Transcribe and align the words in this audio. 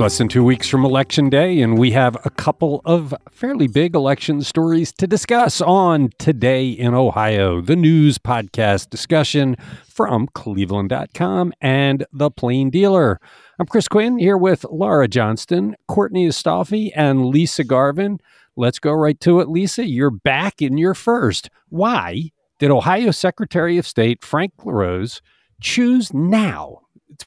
less 0.00 0.16
than 0.16 0.28
two 0.28 0.42
weeks 0.42 0.66
from 0.66 0.82
Election 0.82 1.28
Day, 1.28 1.60
and 1.60 1.78
we 1.78 1.90
have 1.90 2.16
a 2.24 2.30
couple 2.30 2.80
of 2.86 3.14
fairly 3.30 3.68
big 3.68 3.94
election 3.94 4.40
stories 4.40 4.94
to 4.94 5.06
discuss 5.06 5.60
on 5.60 6.08
Today 6.18 6.70
in 6.70 6.94
Ohio, 6.94 7.60
the 7.60 7.76
news 7.76 8.16
podcast 8.16 8.88
discussion 8.88 9.56
from 9.86 10.26
cleveland.com 10.28 11.52
and 11.60 12.06
The 12.14 12.30
Plain 12.30 12.70
Dealer. 12.70 13.20
I'm 13.58 13.66
Chris 13.66 13.88
Quinn 13.88 14.18
here 14.18 14.38
with 14.38 14.64
Laura 14.70 15.06
Johnston, 15.06 15.76
Courtney 15.86 16.26
Astolfi, 16.26 16.92
and 16.96 17.26
Lisa 17.26 17.62
Garvin. 17.62 18.20
Let's 18.56 18.78
go 18.78 18.92
right 18.92 19.20
to 19.20 19.40
it, 19.40 19.50
Lisa. 19.50 19.84
You're 19.84 20.10
back 20.10 20.62
in 20.62 20.78
your 20.78 20.94
first. 20.94 21.50
Why 21.68 22.30
did 22.58 22.70
Ohio 22.70 23.10
Secretary 23.10 23.76
of 23.76 23.86
State 23.86 24.24
Frank 24.24 24.54
LaRose 24.64 25.20
choose 25.60 26.14
now, 26.14 26.78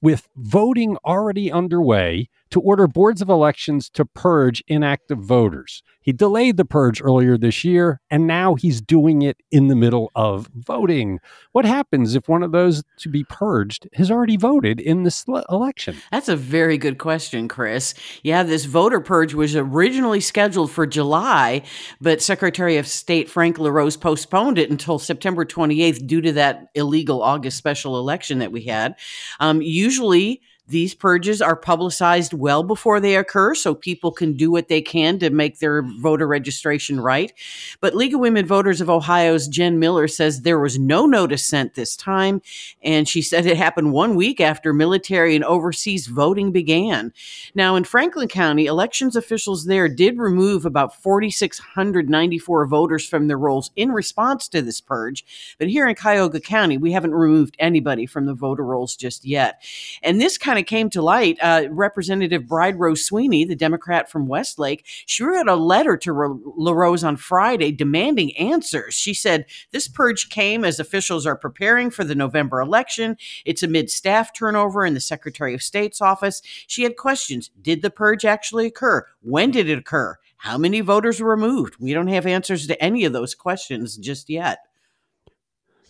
with 0.01 0.27
voting 0.35 0.97
already 1.05 1.51
underway, 1.51 2.29
to 2.53 2.61
order 2.61 2.85
boards 2.85 3.19
of 3.19 3.29
elections 3.29 3.89
to 3.89 4.05
purge 4.05 4.63
inactive 4.67 5.17
voters. 5.17 5.81
He 6.03 6.13
delayed 6.13 6.57
the 6.57 6.65
purge 6.65 7.01
earlier 7.01 7.35
this 7.35 7.63
year, 7.63 7.99
and 8.11 8.27
now 8.27 8.53
he's 8.53 8.79
doing 8.79 9.23
it 9.23 9.37
in 9.51 9.69
the 9.69 9.75
middle 9.75 10.11
of 10.13 10.49
voting. 10.53 11.19
What 11.53 11.65
happens 11.65 12.13
if 12.13 12.29
one 12.29 12.43
of 12.43 12.51
those 12.51 12.83
to 12.99 13.09
be 13.09 13.23
purged 13.23 13.87
has 13.95 14.11
already 14.11 14.37
voted 14.37 14.79
in 14.79 15.01
this 15.01 15.25
election? 15.49 15.97
That's 16.11 16.29
a 16.29 16.35
very 16.35 16.77
good 16.77 16.99
question, 16.99 17.47
Chris. 17.47 17.95
Yeah, 18.21 18.43
this 18.43 18.65
voter 18.65 18.99
purge 18.99 19.33
was 19.33 19.55
originally 19.55 20.19
scheduled 20.19 20.69
for 20.69 20.85
July, 20.85 21.63
but 22.01 22.21
Secretary 22.21 22.77
of 22.77 22.85
State 22.85 23.31
Frank 23.31 23.57
LaRose 23.57 23.97
postponed 23.97 24.59
it 24.59 24.69
until 24.69 24.99
September 24.99 25.43
28th 25.43 26.05
due 26.05 26.21
to 26.21 26.33
that 26.33 26.67
illegal 26.75 27.23
August 27.23 27.57
special 27.57 27.97
election 27.97 28.37
that 28.39 28.51
we 28.51 28.61
had. 28.65 28.95
Um, 29.39 29.61
usually, 29.61 30.41
these 30.67 30.95
purges 30.95 31.41
are 31.41 31.57
publicized 31.57 32.33
well 32.33 32.63
before 32.63 33.01
they 33.01 33.17
occur 33.17 33.53
so 33.53 33.75
people 33.75 34.11
can 34.11 34.37
do 34.37 34.49
what 34.49 34.69
they 34.69 34.81
can 34.81 35.19
to 35.19 35.29
make 35.29 35.59
their 35.59 35.81
voter 35.81 36.25
registration 36.25 37.01
right. 37.01 37.33
But 37.81 37.95
League 37.95 38.13
of 38.13 38.21
Women 38.21 38.45
Voters 38.45 38.79
of 38.79 38.89
Ohio's 38.89 39.49
Jen 39.49 39.77
Miller 39.77 40.07
says 40.07 40.41
there 40.41 40.59
was 40.59 40.79
no 40.79 41.05
notice 41.05 41.45
sent 41.45 41.75
this 41.75 41.97
time. 41.97 42.41
And 42.81 43.09
she 43.09 43.21
said 43.21 43.45
it 43.45 43.57
happened 43.57 43.91
one 43.91 44.15
week 44.15 44.39
after 44.39 44.71
military 44.73 45.35
and 45.35 45.43
overseas 45.43 46.07
voting 46.07 46.53
began. 46.53 47.11
Now, 47.53 47.75
in 47.75 47.83
Franklin 47.83 48.29
County, 48.29 48.65
elections 48.65 49.17
officials 49.17 49.65
there 49.65 49.89
did 49.89 50.17
remove 50.17 50.65
about 50.65 50.95
4,694 50.95 52.67
voters 52.67 53.05
from 53.05 53.27
their 53.27 53.37
rolls 53.37 53.69
in 53.75 53.91
response 53.91 54.47
to 54.47 54.61
this 54.61 54.79
purge. 54.79 55.25
But 55.59 55.67
here 55.67 55.87
in 55.87 55.95
Cuyahoga 55.95 56.39
County, 56.39 56.77
we 56.77 56.93
haven't 56.93 57.13
removed 57.13 57.57
anybody 57.59 58.05
from 58.05 58.25
the 58.25 58.33
voter 58.33 58.63
rolls 58.63 58.95
just 58.95 59.25
yet. 59.25 59.61
And 60.01 60.21
this 60.21 60.37
kind 60.37 60.52
kind 60.53 60.63
of 60.63 60.67
came 60.67 60.89
to 60.91 61.01
light. 61.01 61.39
Uh, 61.41 61.63
Representative 61.71 62.45
Bride 62.45 62.77
Rose 62.77 63.03
Sweeney, 63.03 63.43
the 63.43 63.55
Democrat 63.55 64.11
from 64.11 64.27
Westlake, 64.27 64.85
she 65.07 65.23
wrote 65.23 65.47
a 65.47 65.55
letter 65.55 65.97
to 65.97 66.39
LaRose 66.55 67.03
on 67.03 67.17
Friday 67.17 67.71
demanding 67.71 68.37
answers. 68.37 68.93
She 68.93 69.15
said, 69.15 69.47
This 69.71 69.87
purge 69.87 70.29
came 70.29 70.63
as 70.63 70.79
officials 70.79 71.25
are 71.25 71.35
preparing 71.35 71.89
for 71.89 72.03
the 72.03 72.13
November 72.13 72.61
election. 72.61 73.17
It's 73.45 73.63
amid 73.63 73.89
staff 73.89 74.31
turnover 74.31 74.85
in 74.85 74.93
the 74.93 74.99
Secretary 74.99 75.55
of 75.55 75.63
State's 75.63 76.01
office. 76.01 76.43
She 76.67 76.83
had 76.83 76.97
questions. 76.97 77.49
Did 77.59 77.81
the 77.81 77.89
purge 77.89 78.23
actually 78.23 78.67
occur? 78.67 79.07
When 79.21 79.49
did 79.49 79.67
it 79.67 79.79
occur? 79.79 80.19
How 80.37 80.59
many 80.59 80.81
voters 80.81 81.19
were 81.19 81.31
removed? 81.31 81.77
We 81.79 81.95
don't 81.95 82.07
have 82.09 82.27
answers 82.27 82.67
to 82.67 82.79
any 82.83 83.05
of 83.05 83.13
those 83.13 83.33
questions 83.33 83.97
just 83.97 84.29
yet. 84.29 84.59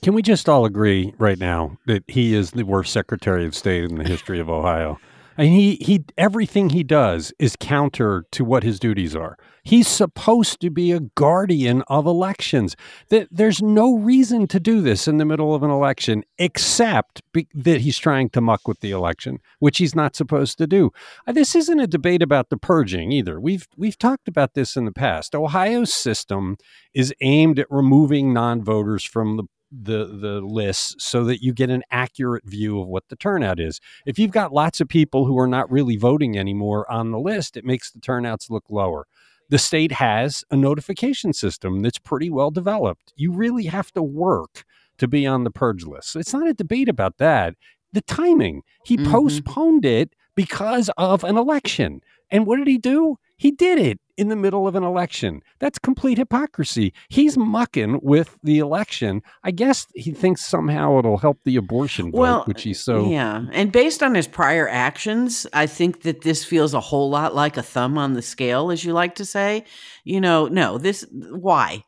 Can 0.03 0.13
we 0.15 0.21
just 0.21 0.49
all 0.49 0.65
agree 0.65 1.13
right 1.17 1.39
now 1.39 1.77
that 1.85 2.03
he 2.09 2.35
is 2.35 2.51
the 2.51 2.63
worst 2.63 2.91
Secretary 2.91 3.45
of 3.45 3.55
State 3.55 3.85
in 3.85 3.95
the 3.95 4.03
history 4.03 4.37
of 4.37 4.49
Ohio? 4.49 4.99
I 5.37 5.43
mean, 5.43 5.53
he 5.53 5.75
he 5.77 6.03
everything 6.17 6.71
he 6.71 6.83
does 6.83 7.31
is 7.39 7.55
counter 7.57 8.25
to 8.31 8.43
what 8.43 8.63
his 8.63 8.81
duties 8.81 9.15
are. 9.15 9.37
He's 9.63 9.87
supposed 9.87 10.59
to 10.59 10.69
be 10.69 10.91
a 10.91 10.99
guardian 10.99 11.83
of 11.87 12.05
elections. 12.05 12.75
That 13.07 13.29
there's 13.31 13.61
no 13.61 13.95
reason 13.95 14.45
to 14.47 14.59
do 14.59 14.81
this 14.81 15.07
in 15.07 15.17
the 15.17 15.25
middle 15.25 15.55
of 15.55 15.63
an 15.63 15.71
election 15.71 16.25
except 16.37 17.21
be, 17.31 17.47
that 17.53 17.79
he's 17.79 17.97
trying 17.97 18.29
to 18.31 18.41
muck 18.41 18.67
with 18.67 18.81
the 18.81 18.91
election, 18.91 19.39
which 19.59 19.77
he's 19.77 19.95
not 19.95 20.17
supposed 20.17 20.57
to 20.57 20.67
do. 20.67 20.91
Uh, 21.25 21.31
this 21.31 21.55
isn't 21.55 21.79
a 21.79 21.87
debate 21.87 22.21
about 22.21 22.49
the 22.49 22.57
purging 22.57 23.13
either. 23.13 23.39
We've 23.39 23.67
we've 23.77 23.97
talked 23.97 24.27
about 24.27 24.53
this 24.53 24.75
in 24.75 24.83
the 24.83 24.91
past. 24.91 25.33
Ohio's 25.33 25.93
system 25.93 26.57
is 26.93 27.13
aimed 27.21 27.57
at 27.57 27.71
removing 27.71 28.33
non-voters 28.33 29.05
from 29.05 29.37
the 29.37 29.45
the 29.81 30.05
the 30.05 30.41
lists 30.41 30.95
so 30.99 31.23
that 31.23 31.41
you 31.41 31.53
get 31.53 31.69
an 31.69 31.83
accurate 31.89 32.45
view 32.45 32.79
of 32.79 32.87
what 32.87 33.07
the 33.09 33.15
turnout 33.15 33.59
is. 33.59 33.79
If 34.05 34.19
you've 34.19 34.31
got 34.31 34.53
lots 34.53 34.79
of 34.79 34.87
people 34.87 35.25
who 35.25 35.37
are 35.39 35.47
not 35.47 35.71
really 35.71 35.97
voting 35.97 36.37
anymore 36.37 36.89
on 36.91 37.11
the 37.11 37.19
list, 37.19 37.57
it 37.57 37.65
makes 37.65 37.91
the 37.91 37.99
turnouts 37.99 38.49
look 38.49 38.65
lower. 38.69 39.07
The 39.49 39.57
state 39.57 39.93
has 39.93 40.43
a 40.51 40.55
notification 40.55 41.33
system 41.33 41.81
that's 41.81 41.99
pretty 41.99 42.29
well 42.29 42.51
developed. 42.51 43.13
You 43.15 43.31
really 43.31 43.65
have 43.65 43.91
to 43.93 44.03
work 44.03 44.63
to 44.97 45.07
be 45.07 45.25
on 45.25 45.43
the 45.43 45.51
purge 45.51 45.85
list. 45.85 46.11
So 46.11 46.19
it's 46.19 46.33
not 46.33 46.47
a 46.47 46.53
debate 46.53 46.89
about 46.89 47.17
that. 47.17 47.55
The 47.91 48.01
timing. 48.01 48.61
He 48.85 48.97
mm-hmm. 48.97 49.11
postponed 49.11 49.85
it 49.85 50.13
because 50.35 50.89
of 50.97 51.23
an 51.23 51.37
election. 51.37 52.01
And 52.31 52.45
what 52.45 52.57
did 52.57 52.67
he 52.67 52.77
do? 52.77 53.17
He 53.43 53.51
did 53.51 53.77
it 53.77 53.99
in 54.15 54.29
the 54.29 54.37
middle 54.37 54.69
of 54.69 54.75
an 54.75 54.83
election. 54.83 55.41
That's 55.59 55.77
complete 55.77 56.17
hypocrisy. 56.17 56.93
He's 57.09 57.37
mucking 57.37 57.99
with 58.01 58.37
the 58.41 58.59
election. 58.59 59.21
I 59.43 59.51
guess 59.51 59.85
he 59.95 60.11
thinks 60.11 60.45
somehow 60.45 60.97
it'll 60.99 61.17
help 61.17 61.39
the 61.43 61.57
abortion 61.57 62.09
vote, 62.09 62.17
well, 62.17 62.43
which 62.45 62.63
he's 62.63 62.81
so. 62.81 63.09
Yeah. 63.09 63.43
And 63.51 63.69
based 63.69 64.01
on 64.01 64.15
his 64.15 64.27
prior 64.27 64.69
actions, 64.69 65.45
I 65.51 65.67
think 65.67 66.03
that 66.03 66.21
this 66.21 66.45
feels 66.45 66.73
a 66.73 66.79
whole 66.79 67.09
lot 67.09 67.35
like 67.35 67.57
a 67.57 67.61
thumb 67.61 67.97
on 67.97 68.13
the 68.13 68.21
scale, 68.21 68.71
as 68.71 68.85
you 68.85 68.93
like 68.93 69.15
to 69.15 69.25
say. 69.25 69.65
You 70.05 70.21
know, 70.21 70.47
no, 70.47 70.77
this, 70.77 71.05
why? 71.11 71.83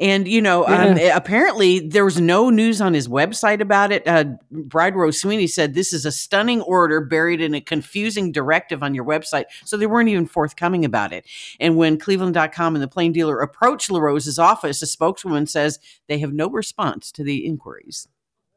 And, 0.00 0.28
you 0.28 0.40
know, 0.40 0.64
um, 0.66 0.96
yeah. 0.96 1.12
um, 1.12 1.16
apparently 1.16 1.80
there 1.80 2.04
was 2.04 2.20
no 2.20 2.50
news 2.50 2.80
on 2.80 2.94
his 2.94 3.08
website 3.08 3.60
about 3.60 3.90
it. 3.90 4.06
Uh, 4.06 4.24
Bride 4.50 4.94
Rose 4.94 5.20
Sweeney 5.20 5.48
said, 5.48 5.74
This 5.74 5.92
is 5.92 6.06
a 6.06 6.12
stunning 6.12 6.60
order 6.62 7.00
buried 7.00 7.40
in 7.40 7.54
a 7.54 7.60
confusing 7.60 8.30
directive 8.30 8.82
on 8.82 8.94
your 8.94 9.04
website. 9.04 9.46
So 9.64 9.76
they 9.76 9.86
weren't 9.86 10.08
even 10.08 10.26
forthcoming 10.26 10.84
about 10.84 11.12
it. 11.12 11.26
And 11.58 11.76
when 11.76 11.98
Cleveland.com 11.98 12.76
and 12.76 12.82
the 12.82 12.88
Plain 12.88 13.12
Dealer 13.12 13.40
approached 13.40 13.90
LaRose's 13.90 14.38
office, 14.38 14.82
a 14.82 14.86
spokeswoman 14.86 15.46
says 15.46 15.80
they 16.06 16.18
have 16.20 16.32
no 16.32 16.48
response 16.48 17.10
to 17.12 17.24
the 17.24 17.44
inquiries. 17.44 18.06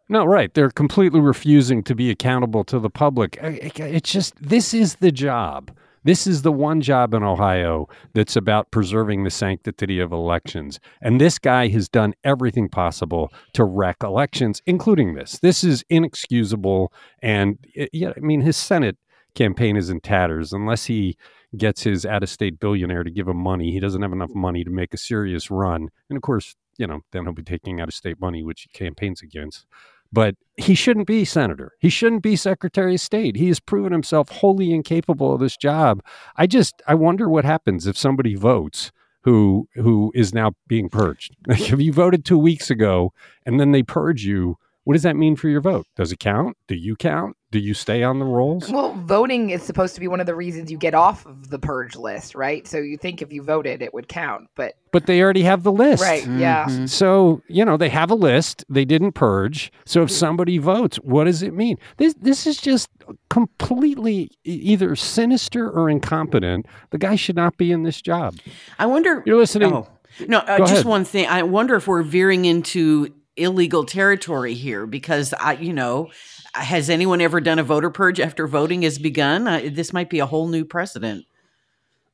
No, 0.10 0.26
right. 0.26 0.54
They're 0.54 0.70
completely 0.70 1.22
refusing 1.22 1.84
to 1.84 1.96
be 1.96 2.12
accountable 2.12 2.64
to 2.66 2.80
the 2.80 2.90
public. 2.90 3.40
It's 3.42 4.12
just, 4.12 4.36
this 4.42 4.74
is 4.74 4.96
the 4.96 5.12
job 5.12 5.72
this 6.04 6.26
is 6.26 6.42
the 6.42 6.52
one 6.52 6.82
job 6.82 7.14
in 7.14 7.24
Ohio 7.24 7.88
that's 8.14 8.36
about 8.36 8.72
preserving 8.72 9.24
the 9.24 9.30
sanctity 9.30 10.00
of 10.00 10.12
elections. 10.12 10.80
And 11.02 11.20
this 11.20 11.38
guy 11.38 11.68
has 11.70 11.88
done 11.88 12.14
everything 12.24 12.70
possible 12.70 13.32
to 13.54 13.64
wreck 13.64 13.98
elections, 14.02 14.62
including 14.66 15.14
this. 15.14 15.40
This 15.40 15.64
is 15.64 15.84
inexcusable. 15.90 16.92
And 17.22 17.58
yeah, 17.94 18.14
I 18.16 18.20
mean, 18.20 18.42
his 18.42 18.58
Senate 18.58 18.98
campaign 19.36 19.78
is 19.78 19.90
in 19.90 20.02
tatters 20.02 20.54
unless 20.54 20.86
he 20.86 21.18
gets 21.58 21.84
his 21.84 22.06
out 22.06 22.24
of 22.24 22.30
state 22.30 22.60
billionaire 22.60 23.04
to 23.04 23.12
give 23.12 23.28
him 23.28 23.38
money. 23.38 23.72
He 23.72 23.80
doesn't 23.80 24.02
have 24.02 24.14
enough 24.14 24.34
money 24.34 24.64
to 24.64 24.70
make 24.70 24.94
a 24.94 24.98
serious 24.98 25.52
run. 25.52 25.90
And 26.10 26.18
of 26.18 26.22
course, 26.22 26.56
you 26.78 26.88
know, 26.88 27.02
then 27.12 27.24
he'll 27.24 27.34
be 27.34 27.44
taking 27.44 27.82
out 27.82 27.90
of 27.90 27.94
state 27.94 28.20
money, 28.20 28.44
which 28.44 28.64
he 28.64 28.70
campaigns 28.78 29.22
against 29.22 29.66
but 30.12 30.36
he 30.58 30.76
shouldn't 30.76 31.08
be 31.08 31.26
senator. 31.26 31.74
He 31.80 31.90
shouldn't 31.90 32.22
be 32.22 32.36
secretary 32.36 32.96
of 32.96 33.02
state. 33.02 33.36
He 33.36 33.48
has 33.48 33.60
proven 33.60 33.92
himself 33.92 34.30
wholly 34.30 34.74
incapable 34.74 35.34
of 35.34 35.40
this 35.40 35.58
job. 35.58 36.04
I 36.36 36.48
just 36.48 36.82
I 36.88 36.96
wonder 36.96 37.30
what 37.30 37.46
happens 37.46 37.88
if 37.88 37.98
somebody 37.98 38.36
votes 38.36 38.92
who 39.24 39.68
who 39.76 40.12
is 40.16 40.34
now 40.34 40.54
being 40.68 40.90
purged. 40.90 41.36
Like 41.48 41.62
if 41.74 41.80
you 41.80 41.94
voted 41.94 42.26
2 42.26 42.38
weeks 42.38 42.70
ago 42.70 43.14
and 43.46 43.60
then 43.60 43.72
they 43.72 43.84
purge 43.84 44.24
you 44.26 44.58
What 44.84 44.94
does 44.94 45.04
that 45.04 45.16
mean 45.16 45.36
for 45.36 45.48
your 45.48 45.62
vote? 45.62 45.86
Does 45.96 46.12
it 46.12 46.20
count? 46.20 46.58
Do 46.68 46.76
you 46.76 46.96
count? 46.96 47.38
Do 47.52 47.60
you 47.60 47.74
stay 47.74 48.02
on 48.02 48.18
the 48.18 48.26
rolls? 48.26 48.72
Well, 48.72 48.94
voting 48.94 49.52
is 49.52 49.62
supposed 49.62 49.94
to 49.96 50.02
be 50.02 50.08
one 50.08 50.20
of 50.20 50.26
the 50.26 50.34
reasons 50.34 50.72
you 50.72 50.78
get 50.78 50.96
off 50.96 51.26
of 51.26 51.50
the 51.50 51.60
purge 51.60 51.96
list, 51.96 52.34
right? 52.34 52.66
So 52.68 52.78
you 52.78 52.98
think 52.98 53.22
if 53.22 53.32
you 53.32 53.44
voted, 53.44 53.82
it 53.82 53.94
would 53.94 54.08
count, 54.08 54.48
but 54.56 54.76
but 54.92 55.06
they 55.06 55.22
already 55.22 55.44
have 55.44 55.64
the 55.64 55.72
list, 55.72 56.02
right? 56.02 56.26
Yeah. 56.26 56.66
Mhm. 56.66 56.90
So 56.90 57.42
you 57.48 57.64
know 57.64 57.78
they 57.78 57.90
have 57.90 58.10
a 58.10 58.16
list. 58.16 58.66
They 58.70 58.86
didn't 58.86 59.12
purge. 59.12 59.72
So 59.86 60.02
if 60.04 60.10
somebody 60.12 60.58
votes, 60.58 60.98
what 60.98 61.26
does 61.26 61.44
it 61.44 61.54
mean? 61.54 61.78
This 61.98 62.16
this 62.16 62.48
is 62.48 62.58
just 62.58 62.90
completely 63.30 64.32
either 64.46 64.96
sinister 64.96 65.70
or 65.70 65.90
incompetent. 65.90 66.66
The 66.92 66.98
guy 66.98 67.16
should 67.16 67.36
not 67.36 67.58
be 67.58 67.72
in 67.72 67.84
this 67.84 68.02
job. 68.02 68.36
I 68.80 68.86
wonder. 68.88 69.22
You're 69.26 69.38
listening. 69.38 69.74
Oh 69.74 69.88
no, 70.28 70.40
uh, 70.40 70.58
just 70.60 70.74
ahead. 70.74 70.86
one 70.86 71.04
thing. 71.06 71.28
I 71.28 71.44
wonder 71.44 71.76
if 71.76 71.88
we're 71.88 72.02
veering 72.04 72.46
into 72.46 73.14
illegal 73.38 73.86
territory 73.86 74.54
here 74.54 74.86
because 74.86 75.34
I, 75.34 75.54
you 75.54 75.74
know, 75.74 76.12
has 76.54 76.90
anyone 76.90 77.22
ever 77.22 77.40
done 77.42 77.60
a 77.60 77.64
voter 77.64 77.90
purge 77.90 78.20
after 78.20 78.48
voting 78.48 78.82
has 78.84 79.00
begun? 79.00 79.48
Uh, 79.48 79.62
this 79.72 79.94
might 79.94 80.10
be 80.10 80.20
a 80.20 80.26
whole 80.26 80.48
new 80.48 80.66
precedent. 80.66 81.26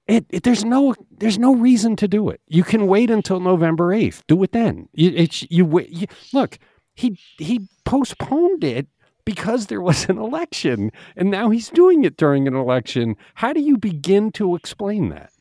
It, 0.07 0.25
it- 0.29 0.43
there's 0.43 0.63
no 0.63 0.95
there's 1.17 1.39
no 1.39 1.55
reason 1.55 1.95
to 1.97 2.07
do 2.07 2.29
it. 2.29 2.41
You 2.47 2.63
can 2.63 2.87
wait 2.87 3.09
until 3.09 3.39
November 3.39 3.93
eighth. 3.93 4.23
Do 4.27 4.41
it 4.43 4.51
then. 4.51 4.87
You, 4.93 5.11
it's 5.15 5.45
you, 5.51 5.79
you 5.89 6.07
look. 6.33 6.57
He 6.95 7.19
he 7.37 7.67
postponed 7.85 8.63
it 8.63 8.87
because 9.25 9.67
there 9.67 9.81
was 9.81 10.05
an 10.09 10.17
election, 10.17 10.91
and 11.17 11.29
now 11.29 11.49
he's 11.49 11.69
doing 11.69 12.05
it 12.05 12.15
during 12.17 12.47
an 12.47 12.55
election. 12.55 13.15
How 13.35 13.51
do 13.53 13.59
you 13.59 13.77
begin 13.77 14.31
to 14.33 14.55
explain 14.55 15.09
that? 15.09 15.31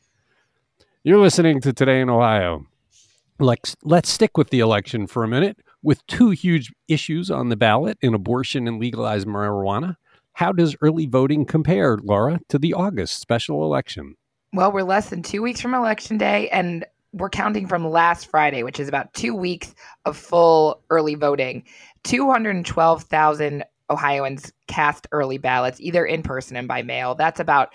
You're 1.03 1.19
listening 1.19 1.61
to 1.61 1.71
Today 1.71 2.01
in 2.01 2.09
Ohio. 2.09 2.65
Let's 3.39 3.75
let's 3.83 4.09
stick 4.09 4.37
with 4.37 4.49
the 4.49 4.59
election 4.59 5.07
for 5.07 5.23
a 5.23 5.27
minute. 5.27 5.57
With 5.87 6.05
two 6.05 6.31
huge 6.31 6.73
issues 6.89 7.31
on 7.31 7.47
the 7.47 7.55
ballot 7.55 7.97
in 8.01 8.13
abortion 8.13 8.67
and 8.67 8.77
legalized 8.77 9.25
marijuana, 9.25 9.95
how 10.33 10.51
does 10.51 10.75
early 10.81 11.05
voting 11.05 11.45
compare, 11.45 11.97
Laura, 12.03 12.41
to 12.49 12.59
the 12.59 12.73
August 12.73 13.21
special 13.21 13.63
election? 13.63 14.17
Well, 14.51 14.73
we're 14.73 14.83
less 14.83 15.09
than 15.09 15.23
two 15.23 15.41
weeks 15.41 15.61
from 15.61 15.73
election 15.73 16.17
day, 16.17 16.49
and 16.49 16.85
we're 17.13 17.29
counting 17.29 17.67
from 17.67 17.87
last 17.87 18.29
Friday, 18.29 18.63
which 18.63 18.81
is 18.81 18.89
about 18.89 19.13
two 19.13 19.33
weeks 19.33 19.73
of 20.03 20.17
full 20.17 20.83
early 20.89 21.15
voting. 21.15 21.63
212,000 22.03 23.63
Ohioans 23.89 24.51
cast 24.67 25.07
early 25.13 25.37
ballots, 25.37 25.79
either 25.79 26.05
in 26.05 26.21
person 26.21 26.57
and 26.57 26.67
by 26.67 26.83
mail. 26.83 27.15
That's 27.15 27.39
about 27.39 27.73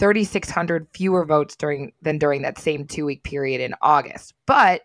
3,600 0.00 0.88
fewer 0.94 1.24
votes 1.24 1.54
during 1.54 1.92
than 2.02 2.18
during 2.18 2.42
that 2.42 2.58
same 2.58 2.88
two 2.88 3.04
week 3.04 3.22
period 3.22 3.60
in 3.60 3.76
August. 3.82 4.34
But 4.46 4.82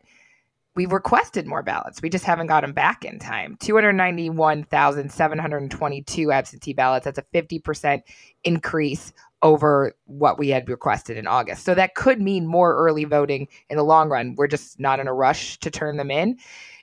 we've 0.77 0.93
requested 0.93 1.45
more 1.47 1.63
ballots. 1.63 2.01
We 2.01 2.09
just 2.09 2.23
haven't 2.23 2.47
got 2.47 2.61
them 2.61 2.71
back 2.71 3.03
in 3.03 3.19
time. 3.19 3.57
291,722 3.59 6.31
absentee 6.31 6.73
ballots. 6.73 7.03
That's 7.03 7.17
a 7.17 7.25
50% 7.33 8.03
increase 8.43 9.11
over 9.41 9.95
what 10.05 10.37
we 10.39 10.47
had 10.49 10.69
requested 10.69 11.17
in 11.17 11.25
August. 11.27 11.65
So 11.65 11.75
that 11.75 11.95
could 11.95 12.21
mean 12.21 12.45
more 12.45 12.75
early 12.75 13.05
voting 13.05 13.47
in 13.69 13.77
the 13.77 13.83
long 13.83 14.09
run. 14.09 14.35
We're 14.37 14.45
just 14.47 14.79
not 14.79 14.99
in 14.99 15.07
a 15.07 15.13
rush 15.13 15.57
to 15.59 15.71
turn 15.71 15.97
them 15.97 16.11
in. 16.11 16.37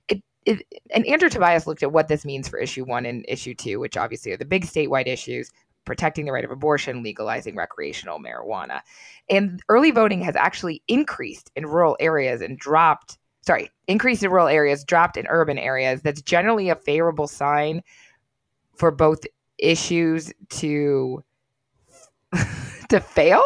It, 0.08 0.23
it, 0.44 0.67
and 0.91 1.06
Andrew 1.06 1.31
Tobias 1.31 1.67
looked 1.67 1.85
at 1.85 1.93
what 1.93 2.08
this 2.08 2.25
means 2.25 2.49
for 2.49 2.58
issue 2.58 2.85
one 2.85 3.06
and 3.06 3.25
issue 3.29 3.55
two, 3.55 3.81
which 3.81 3.96
obviously 3.96 4.32
are 4.32 4.37
the 4.37 4.44
big 4.44 4.67
statewide 4.67 5.06
issues 5.06 5.50
protecting 5.85 6.25
the 6.25 6.32
right 6.32 6.44
of 6.44 6.50
abortion, 6.50 7.02
legalizing 7.02 7.56
recreational 7.56 8.19
marijuana. 8.19 8.81
And 9.31 9.62
early 9.69 9.93
voting 9.93 10.23
has 10.23 10.35
actually 10.35 10.82
increased 10.88 11.52
in 11.55 11.67
rural 11.67 11.96
areas 12.00 12.41
and 12.41 12.58
dropped, 12.58 13.19
sorry, 13.46 13.70
increased 13.88 14.23
in 14.23 14.31
rural 14.31 14.49
areas, 14.49 14.85
dropped 14.85 15.17
in 15.17 15.26
urban 15.29 15.58
areas. 15.58 16.02
That's 16.02 16.23
generally 16.23 16.70
a 16.70 16.76
favorable 16.76 17.26
sign 17.26 17.82
for 18.76 18.91
both 18.91 19.20
issues 19.58 20.32
to 20.50 21.23
to 22.88 23.00
fail 23.00 23.43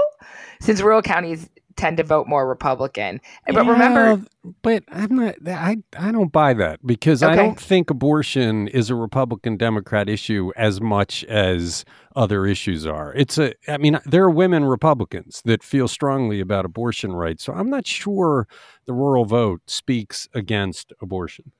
since 0.61 0.81
rural 0.81 1.03
counties 1.03 1.49
tend 1.79 1.97
to 1.97 2.03
vote 2.03 2.27
more 2.27 2.47
Republican. 2.47 3.21
But 3.47 3.65
remember, 3.65 4.23
but 4.61 4.85
I'm 4.89 5.17
not. 5.17 5.37
I 5.47 5.79
I 5.97 6.13
don't 6.13 6.33
buy 6.33 6.53
that 6.55 6.85
because 6.87 7.23
I 7.23 7.35
don't 7.35 7.59
think 7.59 7.89
abortion 7.89 8.69
is 8.69 8.91
a 8.91 8.95
Republican 8.95 9.57
Democrat 9.57 10.09
issue 10.09 10.53
as 10.57 10.81
much 10.81 11.25
as 11.25 11.85
other 12.15 12.45
issues 12.45 12.87
are. 12.87 13.15
It's 13.15 13.39
a. 13.39 13.55
I 13.67 13.79
mean, 13.79 13.99
there 14.05 14.25
are 14.25 14.31
women 14.31 14.65
Republicans 14.65 15.41
that 15.47 15.63
feel 15.63 15.89
strongly 15.89 16.41
about 16.41 16.65
abortion 16.67 17.13
rights, 17.13 17.45
so 17.45 17.55
I'm 17.55 17.71
not 17.71 17.87
sure 17.87 18.47
the 18.87 18.93
rural 18.93 19.25
vote 19.25 19.63
speaks 19.67 20.29
against 20.35 20.93
abortion. 21.01 21.53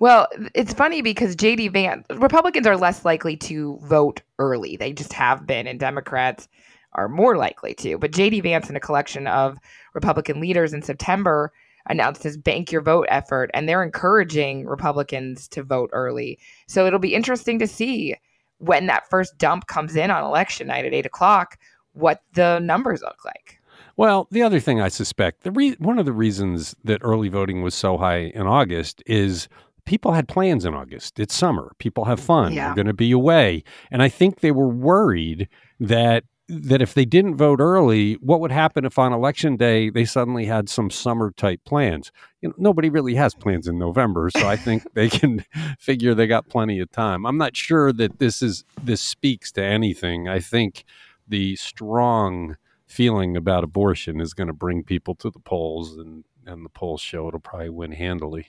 well, 0.00 0.26
it's 0.54 0.74
funny 0.74 1.00
because 1.00 1.36
JD 1.36 1.72
Vance, 1.72 2.06
Republicans 2.10 2.66
are 2.66 2.76
less 2.76 3.04
likely 3.04 3.36
to 3.38 3.78
vote 3.82 4.20
early. 4.38 4.76
They 4.76 4.92
just 4.92 5.12
have 5.12 5.46
been, 5.46 5.66
and 5.66 5.78
Democrats 5.78 6.48
are 6.94 7.08
more 7.08 7.36
likely 7.36 7.74
to. 7.74 7.98
But 7.98 8.12
JD 8.12 8.42
Vance, 8.42 8.68
in 8.68 8.76
a 8.76 8.80
collection 8.80 9.26
of 9.26 9.58
Republican 9.94 10.40
leaders 10.40 10.72
in 10.72 10.82
September, 10.82 11.52
announced 11.86 12.22
his 12.22 12.36
Bank 12.36 12.70
Your 12.70 12.82
Vote 12.82 13.06
effort, 13.08 13.50
and 13.54 13.68
they're 13.68 13.82
encouraging 13.82 14.66
Republicans 14.66 15.48
to 15.48 15.62
vote 15.62 15.90
early. 15.92 16.38
So 16.66 16.86
it'll 16.86 16.98
be 16.98 17.14
interesting 17.14 17.58
to 17.58 17.66
see 17.66 18.14
when 18.58 18.86
that 18.86 19.08
first 19.10 19.36
dump 19.38 19.66
comes 19.66 19.96
in 19.96 20.10
on 20.10 20.24
election 20.24 20.68
night 20.68 20.84
at 20.84 20.94
eight 20.94 21.06
o'clock, 21.06 21.58
what 21.94 22.22
the 22.34 22.60
numbers 22.60 23.02
look 23.02 23.24
like. 23.24 23.60
Well, 23.96 24.28
the 24.30 24.42
other 24.42 24.60
thing 24.60 24.80
I 24.80 24.88
suspect, 24.88 25.42
the 25.42 25.50
re- 25.50 25.76
one 25.78 25.98
of 25.98 26.06
the 26.06 26.12
reasons 26.12 26.74
that 26.84 27.00
early 27.02 27.28
voting 27.28 27.62
was 27.62 27.74
so 27.74 27.98
high 27.98 28.32
in 28.34 28.46
August 28.46 29.02
is 29.06 29.48
people 29.84 30.12
had 30.12 30.28
plans 30.28 30.64
in 30.64 30.74
August. 30.74 31.18
It's 31.20 31.34
summer. 31.34 31.72
People 31.78 32.04
have 32.04 32.20
fun. 32.20 32.52
Yeah. 32.52 32.66
They're 32.66 32.76
going 32.76 32.86
to 32.86 32.94
be 32.94 33.10
away. 33.10 33.64
And 33.90 34.02
I 34.02 34.08
think 34.08 34.40
they 34.40 34.52
were 34.52 34.68
worried 34.68 35.48
that 35.80 36.24
that 36.48 36.82
if 36.82 36.94
they 36.94 37.04
didn't 37.04 37.36
vote 37.36 37.60
early, 37.60 38.14
what 38.14 38.40
would 38.40 38.50
happen 38.50 38.84
if 38.84 38.98
on 38.98 39.12
election 39.12 39.56
day 39.56 39.90
they 39.90 40.04
suddenly 40.04 40.44
had 40.46 40.68
some 40.68 40.90
summer 40.90 41.30
type 41.30 41.60
plans? 41.64 42.10
You 42.40 42.48
know, 42.48 42.54
nobody 42.58 42.90
really 42.90 43.14
has 43.14 43.34
plans 43.34 43.68
in 43.68 43.78
November, 43.78 44.28
so 44.30 44.46
I 44.48 44.56
think 44.56 44.82
they 44.94 45.08
can 45.10 45.44
figure 45.78 46.14
they 46.14 46.26
got 46.26 46.48
plenty 46.48 46.78
of 46.80 46.90
time. 46.90 47.24
I'm 47.26 47.38
not 47.38 47.56
sure 47.56 47.92
that 47.92 48.18
this 48.18 48.42
is 48.42 48.64
this 48.82 49.00
speaks 49.00 49.52
to 49.52 49.64
anything. 49.64 50.28
I 50.28 50.40
think 50.40 50.84
the 51.26 51.56
strong 51.56 52.56
feeling 52.86 53.36
about 53.36 53.64
abortion 53.64 54.20
is 54.20 54.34
going 54.34 54.48
to 54.48 54.52
bring 54.52 54.84
people 54.84 55.14
to 55.16 55.30
the 55.30 55.40
polls, 55.40 55.96
and 55.96 56.24
and 56.44 56.64
the 56.64 56.70
polls 56.70 57.00
show 57.00 57.28
it'll 57.28 57.40
probably 57.40 57.70
win 57.70 57.92
handily. 57.92 58.48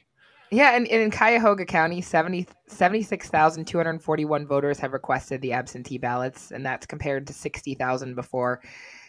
Yeah, 0.53 0.75
and, 0.75 0.87
and 0.87 1.01
in 1.01 1.09
Cuyahoga 1.09 1.65
County, 1.65 1.99
70 1.99 2.47
76,241 2.67 4.45
voters 4.45 4.77
have 4.77 4.93
requested 4.93 5.41
the 5.41 5.51
absentee 5.51 5.97
ballots, 5.97 6.51
and 6.51 6.63
that's 6.63 6.85
compared 6.85 7.25
to 7.27 7.33
60,000 7.33 8.13
before 8.13 8.61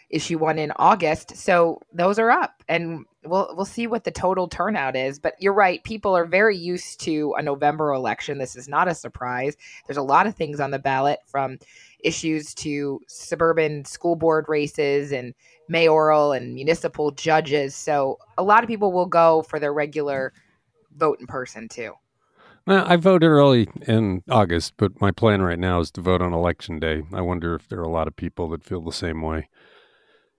issue 0.09 0.39
one 0.39 0.57
in 0.57 0.71
August. 0.77 1.35
So 1.37 1.81
those 1.93 2.17
are 2.17 2.31
up, 2.31 2.63
and 2.67 3.05
we'll 3.23 3.53
we'll 3.55 3.65
see 3.65 3.85
what 3.85 4.05
the 4.05 4.11
total 4.11 4.47
turnout 4.47 4.95
is. 4.95 5.19
But 5.19 5.35
you're 5.39 5.53
right; 5.53 5.83
people 5.83 6.17
are 6.17 6.25
very 6.25 6.57
used 6.57 6.99
to 7.01 7.35
a 7.37 7.43
November 7.43 7.93
election. 7.93 8.39
This 8.39 8.55
is 8.55 8.67
not 8.67 8.87
a 8.87 8.95
surprise. 8.95 9.55
There's 9.85 9.97
a 9.97 10.01
lot 10.01 10.25
of 10.25 10.35
things 10.35 10.59
on 10.59 10.71
the 10.71 10.79
ballot, 10.79 11.19
from 11.27 11.59
issues 12.03 12.55
to 12.55 13.01
suburban 13.07 13.85
school 13.85 14.15
board 14.15 14.45
races 14.47 15.11
and 15.11 15.35
mayoral 15.69 16.31
and 16.31 16.55
municipal 16.55 17.11
judges. 17.11 17.75
So 17.75 18.17
a 18.35 18.43
lot 18.43 18.63
of 18.63 18.67
people 18.67 18.91
will 18.91 19.05
go 19.05 19.43
for 19.43 19.59
their 19.59 19.73
regular 19.73 20.33
vote 20.95 21.19
in 21.19 21.27
person 21.27 21.67
too. 21.67 21.93
I 22.67 22.95
voted 22.95 23.29
early 23.29 23.67
in 23.87 24.23
August, 24.29 24.73
but 24.77 24.99
my 24.99 25.11
plan 25.11 25.43
right 25.43 25.59
now 25.59 25.79
is 25.81 25.91
to 25.91 26.01
vote 26.01 26.21
on 26.21 26.33
election 26.33 26.79
day. 26.79 27.03
I 27.13 27.21
wonder 27.21 27.53
if 27.53 27.69
there 27.69 27.79
are 27.79 27.83
a 27.83 27.91
lot 27.91 28.07
of 28.07 28.15
people 28.15 28.49
that 28.49 28.63
feel 28.63 28.81
the 28.81 28.91
same 28.91 29.21
way. 29.21 29.49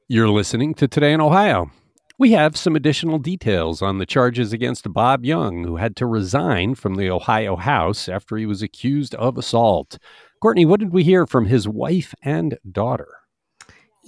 You're 0.08 0.28
listening 0.28 0.74
to 0.74 0.88
Today 0.88 1.12
in 1.12 1.20
Ohio. 1.20 1.70
We 2.18 2.32
have 2.32 2.56
some 2.56 2.74
additional 2.74 3.18
details 3.18 3.82
on 3.82 3.98
the 3.98 4.06
charges 4.06 4.52
against 4.52 4.92
Bob 4.92 5.24
Young, 5.24 5.64
who 5.64 5.76
had 5.76 5.94
to 5.96 6.06
resign 6.06 6.74
from 6.74 6.94
the 6.94 7.10
Ohio 7.10 7.54
House 7.56 8.08
after 8.08 8.36
he 8.36 8.46
was 8.46 8.62
accused 8.62 9.14
of 9.16 9.38
assault. 9.38 9.98
Courtney, 10.40 10.64
what 10.64 10.80
did 10.80 10.92
we 10.92 11.04
hear 11.04 11.26
from 11.26 11.46
his 11.46 11.68
wife 11.68 12.14
and 12.22 12.58
daughter? 12.72 13.08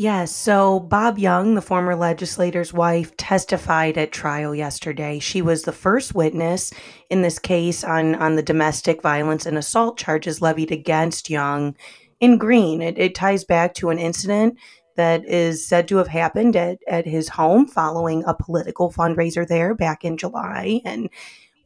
Yes. 0.00 0.32
So 0.32 0.78
Bob 0.78 1.18
Young, 1.18 1.56
the 1.56 1.60
former 1.60 1.96
legislator's 1.96 2.72
wife, 2.72 3.16
testified 3.16 3.98
at 3.98 4.12
trial 4.12 4.54
yesterday. 4.54 5.18
She 5.18 5.42
was 5.42 5.64
the 5.64 5.72
first 5.72 6.14
witness 6.14 6.72
in 7.10 7.22
this 7.22 7.40
case 7.40 7.82
on, 7.82 8.14
on 8.14 8.36
the 8.36 8.42
domestic 8.44 9.02
violence 9.02 9.44
and 9.44 9.58
assault 9.58 9.98
charges 9.98 10.40
levied 10.40 10.70
against 10.70 11.28
Young 11.28 11.74
in 12.20 12.38
Green. 12.38 12.80
It, 12.80 12.96
it 12.96 13.16
ties 13.16 13.42
back 13.42 13.74
to 13.74 13.90
an 13.90 13.98
incident 13.98 14.56
that 14.94 15.24
is 15.24 15.66
said 15.66 15.88
to 15.88 15.96
have 15.96 16.06
happened 16.06 16.54
at, 16.54 16.78
at 16.86 17.04
his 17.04 17.30
home 17.30 17.66
following 17.66 18.22
a 18.24 18.34
political 18.34 18.92
fundraiser 18.92 19.48
there 19.48 19.74
back 19.74 20.04
in 20.04 20.16
July. 20.16 20.80
And 20.84 21.10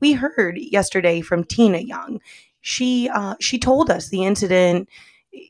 we 0.01 0.15
heard 0.15 0.57
yesterday 0.57 1.21
from 1.21 1.45
Tina 1.45 1.81
Young. 1.81 2.19
She 2.62 3.11
uh, 3.12 3.35
she 3.41 3.59
told 3.59 3.91
us 3.91 4.09
the 4.09 4.25
incident 4.25 4.89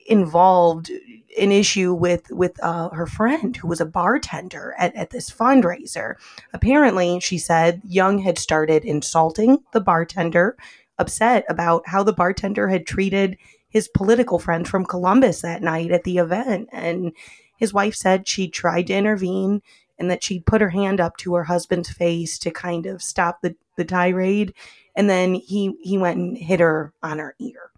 involved 0.06 0.90
an 1.38 1.50
issue 1.50 1.94
with 1.94 2.30
with 2.30 2.62
uh, 2.62 2.90
her 2.90 3.06
friend 3.06 3.56
who 3.56 3.66
was 3.66 3.80
a 3.80 3.86
bartender 3.86 4.74
at, 4.78 4.94
at 4.94 5.10
this 5.10 5.30
fundraiser. 5.30 6.16
Apparently, 6.52 7.20
she 7.20 7.38
said 7.38 7.80
Young 7.84 8.18
had 8.18 8.38
started 8.38 8.84
insulting 8.84 9.58
the 9.72 9.80
bartender, 9.80 10.56
upset 10.98 11.44
about 11.48 11.88
how 11.88 12.02
the 12.02 12.12
bartender 12.12 12.68
had 12.68 12.86
treated 12.86 13.38
his 13.68 13.88
political 13.88 14.38
friend 14.38 14.68
from 14.68 14.84
Columbus 14.84 15.40
that 15.40 15.62
night 15.62 15.90
at 15.90 16.04
the 16.04 16.18
event. 16.18 16.68
And 16.72 17.12
his 17.56 17.72
wife 17.72 17.94
said 17.94 18.28
she 18.28 18.48
tried 18.48 18.88
to 18.88 18.94
intervene 18.94 19.62
and 19.98 20.10
that 20.10 20.22
she'd 20.22 20.46
put 20.46 20.60
her 20.60 20.70
hand 20.70 21.00
up 21.00 21.16
to 21.18 21.34
her 21.34 21.44
husband's 21.44 21.90
face 21.90 22.38
to 22.40 22.50
kind 22.50 22.86
of 22.86 23.02
stop 23.02 23.40
the, 23.40 23.56
the 23.76 23.84
tirade. 23.84 24.52
And 24.94 25.08
then 25.08 25.34
he, 25.34 25.74
he 25.80 25.96
went 25.96 26.18
and 26.18 26.36
hit 26.36 26.60
her 26.60 26.92
on 27.02 27.18
her 27.18 27.34
ear. 27.38 27.71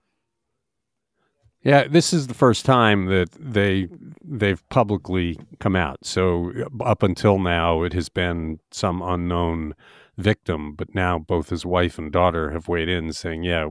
Yeah, 1.64 1.88
this 1.88 2.12
is 2.12 2.26
the 2.26 2.34
first 2.34 2.66
time 2.66 3.06
that 3.06 3.30
they 3.32 3.88
they've 4.22 4.66
publicly 4.68 5.38
come 5.60 5.74
out. 5.74 6.04
So 6.04 6.52
up 6.80 7.02
until 7.02 7.38
now, 7.38 7.82
it 7.82 7.94
has 7.94 8.10
been 8.10 8.60
some 8.70 9.00
unknown 9.00 9.74
victim, 10.18 10.74
but 10.74 10.94
now 10.94 11.18
both 11.18 11.48
his 11.48 11.64
wife 11.64 11.98
and 11.98 12.12
daughter 12.12 12.50
have 12.50 12.68
weighed 12.68 12.90
in, 12.90 13.12
saying, 13.14 13.44
"Yeah, 13.44 13.70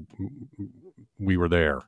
we 1.20 1.38
were 1.38 1.48
there," 1.48 1.82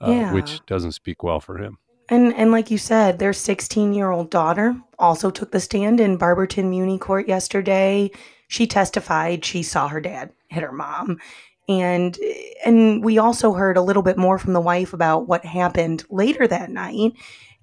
uh, 0.00 0.10
Yeah. 0.10 0.32
which 0.32 0.60
doesn't 0.66 0.92
speak 0.92 1.22
well 1.22 1.40
for 1.40 1.58
him. 1.58 1.78
And 2.08 2.34
and 2.34 2.50
like 2.50 2.70
you 2.70 2.78
said, 2.78 3.20
their 3.20 3.32
16 3.32 3.94
year 3.94 4.10
old 4.10 4.30
daughter 4.30 4.76
also 4.98 5.30
took 5.30 5.52
the 5.52 5.60
stand 5.60 6.00
in 6.00 6.16
Barberton 6.16 6.68
Muni 6.68 6.98
Court 6.98 7.28
yesterday. 7.28 8.10
She 8.48 8.66
testified 8.66 9.44
she 9.44 9.62
saw 9.62 9.86
her 9.88 10.00
dad 10.00 10.32
hit 10.48 10.64
her 10.64 10.72
mom. 10.72 11.18
And 11.68 12.18
and 12.64 13.02
we 13.02 13.18
also 13.18 13.54
heard 13.54 13.76
a 13.76 13.82
little 13.82 14.02
bit 14.02 14.18
more 14.18 14.38
from 14.38 14.52
the 14.52 14.60
wife 14.60 14.92
about 14.92 15.26
what 15.26 15.44
happened 15.44 16.04
later 16.10 16.46
that 16.46 16.70
night 16.70 17.12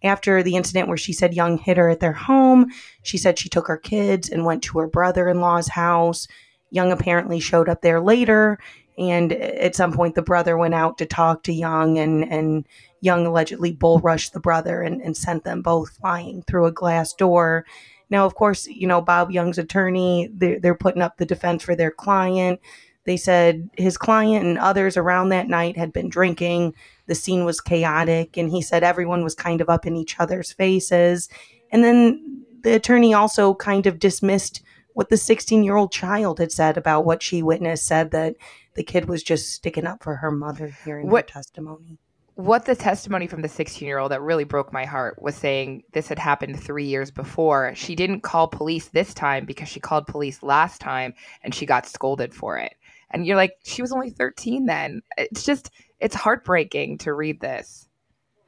after 0.03 0.41
the 0.41 0.55
incident 0.55 0.87
where 0.87 0.97
she 0.97 1.13
said 1.13 1.33
Young 1.33 1.57
hit 1.57 1.77
her 1.77 1.89
at 1.89 1.99
their 1.99 2.13
home. 2.13 2.71
She 3.03 3.17
said 3.17 3.37
she 3.37 3.49
took 3.49 3.67
her 3.67 3.77
kids 3.77 4.29
and 4.29 4.45
went 4.45 4.63
to 4.63 4.79
her 4.79 4.87
brother 4.87 5.29
in 5.29 5.39
law's 5.39 5.69
house. 5.69 6.27
Young 6.71 6.91
apparently 6.91 7.39
showed 7.39 7.69
up 7.69 7.81
there 7.81 8.01
later. 8.01 8.57
And 8.97 9.31
at 9.33 9.75
some 9.75 9.93
point, 9.93 10.15
the 10.15 10.21
brother 10.21 10.57
went 10.57 10.73
out 10.73 10.97
to 10.97 11.05
talk 11.05 11.43
to 11.43 11.53
Young, 11.53 11.97
and, 11.97 12.29
and 12.29 12.67
Young 12.99 13.25
allegedly 13.25 13.71
bull 13.71 13.99
rushed 13.99 14.33
the 14.33 14.39
brother 14.39 14.81
and, 14.81 15.01
and 15.01 15.15
sent 15.15 15.43
them 15.43 15.61
both 15.61 15.91
flying 15.97 16.43
through 16.43 16.65
a 16.65 16.71
glass 16.71 17.13
door. 17.13 17.65
Now, 18.09 18.25
of 18.25 18.35
course, 18.35 18.67
you 18.67 18.87
know, 18.87 19.01
Bob 19.01 19.31
Young's 19.31 19.57
attorney, 19.57 20.29
they're, 20.33 20.59
they're 20.59 20.75
putting 20.75 21.01
up 21.01 21.17
the 21.17 21.25
defense 21.25 21.63
for 21.63 21.75
their 21.75 21.91
client. 21.91 22.59
They 23.05 23.17
said 23.17 23.69
his 23.77 23.97
client 23.97 24.45
and 24.45 24.57
others 24.57 24.95
around 24.97 25.29
that 25.29 25.47
night 25.47 25.77
had 25.77 25.91
been 25.91 26.09
drinking. 26.09 26.75
The 27.07 27.15
scene 27.15 27.45
was 27.45 27.59
chaotic, 27.61 28.37
and 28.37 28.49
he 28.49 28.61
said 28.61 28.83
everyone 28.83 29.23
was 29.23 29.35
kind 29.35 29.59
of 29.61 29.69
up 29.69 29.85
in 29.85 29.95
each 29.95 30.19
other's 30.19 30.51
faces. 30.51 31.27
And 31.71 31.83
then 31.83 32.43
the 32.63 32.75
attorney 32.75 33.13
also 33.13 33.55
kind 33.55 33.87
of 33.87 33.97
dismissed 33.99 34.61
what 34.93 35.09
the 35.09 35.17
16 35.17 35.63
year 35.63 35.75
old 35.77 35.91
child 35.91 36.37
had 36.39 36.51
said 36.51 36.77
about 36.77 37.05
what 37.05 37.23
she 37.23 37.41
witnessed, 37.41 37.85
said 37.85 38.11
that 38.11 38.35
the 38.75 38.83
kid 38.83 39.05
was 39.09 39.23
just 39.23 39.51
sticking 39.53 39.87
up 39.87 40.03
for 40.03 40.17
her 40.17 40.31
mother 40.31 40.75
hearing 40.85 41.09
What- 41.09 41.29
her 41.29 41.33
testimony. 41.39 41.97
what 42.35 42.65
the 42.65 42.75
testimony 42.75 43.27
from 43.27 43.41
the 43.41 43.47
16 43.47 43.87
year 43.87 43.99
old 43.99 44.11
that 44.11 44.21
really 44.21 44.43
broke 44.45 44.71
my 44.73 44.85
heart 44.85 45.21
was 45.21 45.35
saying 45.35 45.83
this 45.93 46.07
had 46.07 46.17
happened 46.19 46.59
three 46.61 46.85
years 46.85 47.11
before. 47.11 47.73
She 47.75 47.95
didn't 47.95 48.21
call 48.21 48.47
police 48.47 48.87
this 48.89 49.13
time 49.13 49.45
because 49.45 49.67
she 49.67 49.79
called 49.79 50.07
police 50.07 50.41
last 50.41 50.81
time 50.81 51.13
and 51.43 51.53
she 51.53 51.65
got 51.65 51.85
scolded 51.85 52.33
for 52.33 52.57
it. 52.57 52.73
And 53.11 53.25
you're 53.25 53.35
like, 53.35 53.53
she 53.63 53.81
was 53.81 53.91
only 53.91 54.09
13 54.09 54.65
then. 54.65 55.01
It's 55.17 55.43
just, 55.43 55.69
it's 55.99 56.15
heartbreaking 56.15 56.97
to 56.99 57.13
read 57.13 57.41
this. 57.41 57.87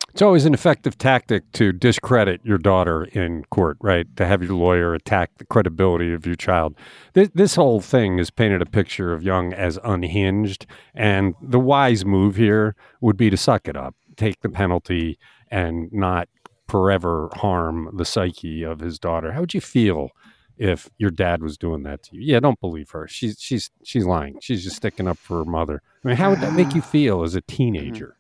It's 0.10 0.22
always 0.22 0.46
an 0.46 0.54
effective 0.54 0.96
tactic 0.98 1.52
to 1.54 1.72
discredit 1.72 2.42
your 2.44 2.60
daughter 2.60 3.06
in 3.06 3.46
court, 3.46 3.78
right? 3.82 4.06
To 4.18 4.28
have 4.28 4.44
your 4.44 4.54
lawyer 4.54 4.94
attack 4.94 5.32
the 5.40 5.46
credibility 5.46 6.14
of 6.14 6.28
your 6.28 6.36
child. 6.36 6.76
This, 7.14 7.30
this 7.34 7.56
whole 7.56 7.82
thing 7.82 8.20
has 8.20 8.30
painted 8.30 8.62
a 8.62 8.68
picture 8.68 9.12
of 9.12 9.24
Young 9.24 9.54
as 9.54 9.80
unhinged. 9.84 10.68
And 10.94 11.34
the 11.42 11.60
wise 11.60 12.06
move 12.06 12.36
here 12.36 12.76
would 13.02 13.18
be 13.18 13.32
to 13.32 13.38
suck 13.38 13.68
it 13.68 13.76
up, 13.76 13.96
take 14.16 14.42
the 14.42 14.50
penalty, 14.50 15.18
and 15.50 15.92
not 15.92 16.30
forever 16.68 17.30
harm 17.34 17.90
the 17.96 18.06
psyche 18.06 18.62
of 18.62 18.82
his 18.82 19.00
daughter. 19.00 19.32
How 19.32 19.40
would 19.40 19.56
you 19.56 19.62
feel 19.62 20.10
if 20.58 20.90
your 20.98 21.12
dad 21.12 21.42
was 21.42 21.58
doing 21.58 21.84
that 21.84 22.04
to 22.04 22.16
you? 22.16 22.22
Yeah, 22.22 22.40
don't 22.40 22.60
believe 22.60 22.92
her. 22.92 23.08
She's 23.08 23.38
she's 23.40 23.72
she's 23.84 24.06
lying. 24.06 24.38
She's 24.42 24.64
just 24.64 24.78
sticking 24.78 25.08
up 25.08 25.18
for 25.18 25.40
her 25.40 25.46
mother. 25.46 25.82
I 26.04 26.08
mean, 26.08 26.18
how 26.18 26.30
would 26.30 26.42
that 26.42 26.54
make 26.54 26.76
you 26.76 26.82
feel 26.96 27.24
as 27.24 27.36
a 27.36 27.42
mm-hmm. 27.42 27.56
teenager? 27.56 28.18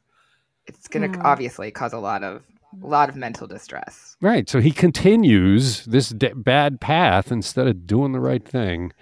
It's 0.66 0.88
going 0.88 1.12
to 1.12 1.20
obviously 1.20 1.72
cause 1.72 1.92
a 1.92 2.00
lot 2.00 2.24
of, 2.24 2.46
a 2.82 2.88
lot 2.88 3.10
of 3.10 3.18
mental 3.18 3.48
distress. 3.48 4.16
Right. 4.22 4.48
So 4.48 4.62
he 4.62 4.72
continues 4.72 5.84
this 5.84 6.10
d- 6.10 6.32
bad 6.34 6.80
path 6.80 7.34
instead 7.34 7.68
of 7.68 7.86
doing 7.86 8.14
the 8.14 8.22
right 8.22 8.48
thing. 8.48 8.94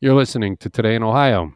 You're 0.00 0.14
listening 0.14 0.56
to 0.58 0.70
Today 0.70 0.94
in 0.94 1.02
Ohio. 1.02 1.52